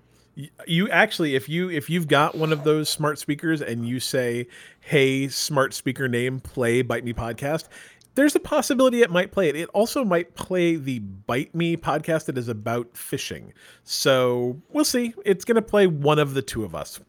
you 0.66 0.88
actually 0.90 1.34
if 1.34 1.48
you 1.48 1.68
if 1.70 1.90
you've 1.90 2.08
got 2.08 2.34
one 2.36 2.52
of 2.52 2.64
those 2.64 2.88
smart 2.88 3.18
speakers 3.18 3.60
and 3.60 3.86
you 3.86 3.98
say 4.00 4.46
hey 4.80 5.28
smart 5.28 5.74
speaker 5.74 6.08
name 6.08 6.38
play 6.40 6.82
bite 6.82 7.04
me 7.04 7.12
podcast 7.12 7.68
there's 8.14 8.34
a 8.36 8.40
possibility 8.40 9.02
it 9.02 9.10
might 9.10 9.32
play 9.32 9.48
it 9.48 9.56
it 9.56 9.68
also 9.70 10.04
might 10.04 10.34
play 10.36 10.76
the 10.76 11.00
bite 11.00 11.52
me 11.54 11.76
podcast 11.76 12.26
that 12.26 12.38
is 12.38 12.48
about 12.48 12.96
fishing 12.96 13.52
so 13.82 14.56
we'll 14.70 14.84
see 14.84 15.12
it's 15.26 15.44
going 15.44 15.56
to 15.56 15.62
play 15.62 15.86
one 15.88 16.18
of 16.20 16.32
the 16.32 16.42
two 16.42 16.64
of 16.64 16.74
us 16.74 17.00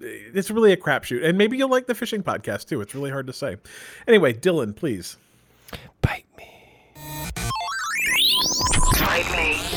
it's 0.00 0.50
really 0.50 0.72
a 0.72 0.76
crapshoot 0.76 1.22
and 1.28 1.36
maybe 1.36 1.58
you'll 1.58 1.68
like 1.68 1.88
the 1.88 1.94
fishing 1.96 2.22
podcast 2.22 2.68
too 2.68 2.80
it's 2.80 2.94
really 2.94 3.10
hard 3.10 3.26
to 3.26 3.32
say 3.32 3.56
anyway 4.06 4.32
dylan 4.32 4.74
please 4.74 5.16
Bite 6.00 6.24
me. 6.38 6.48
Bite 8.98 9.30
me. 9.36 9.67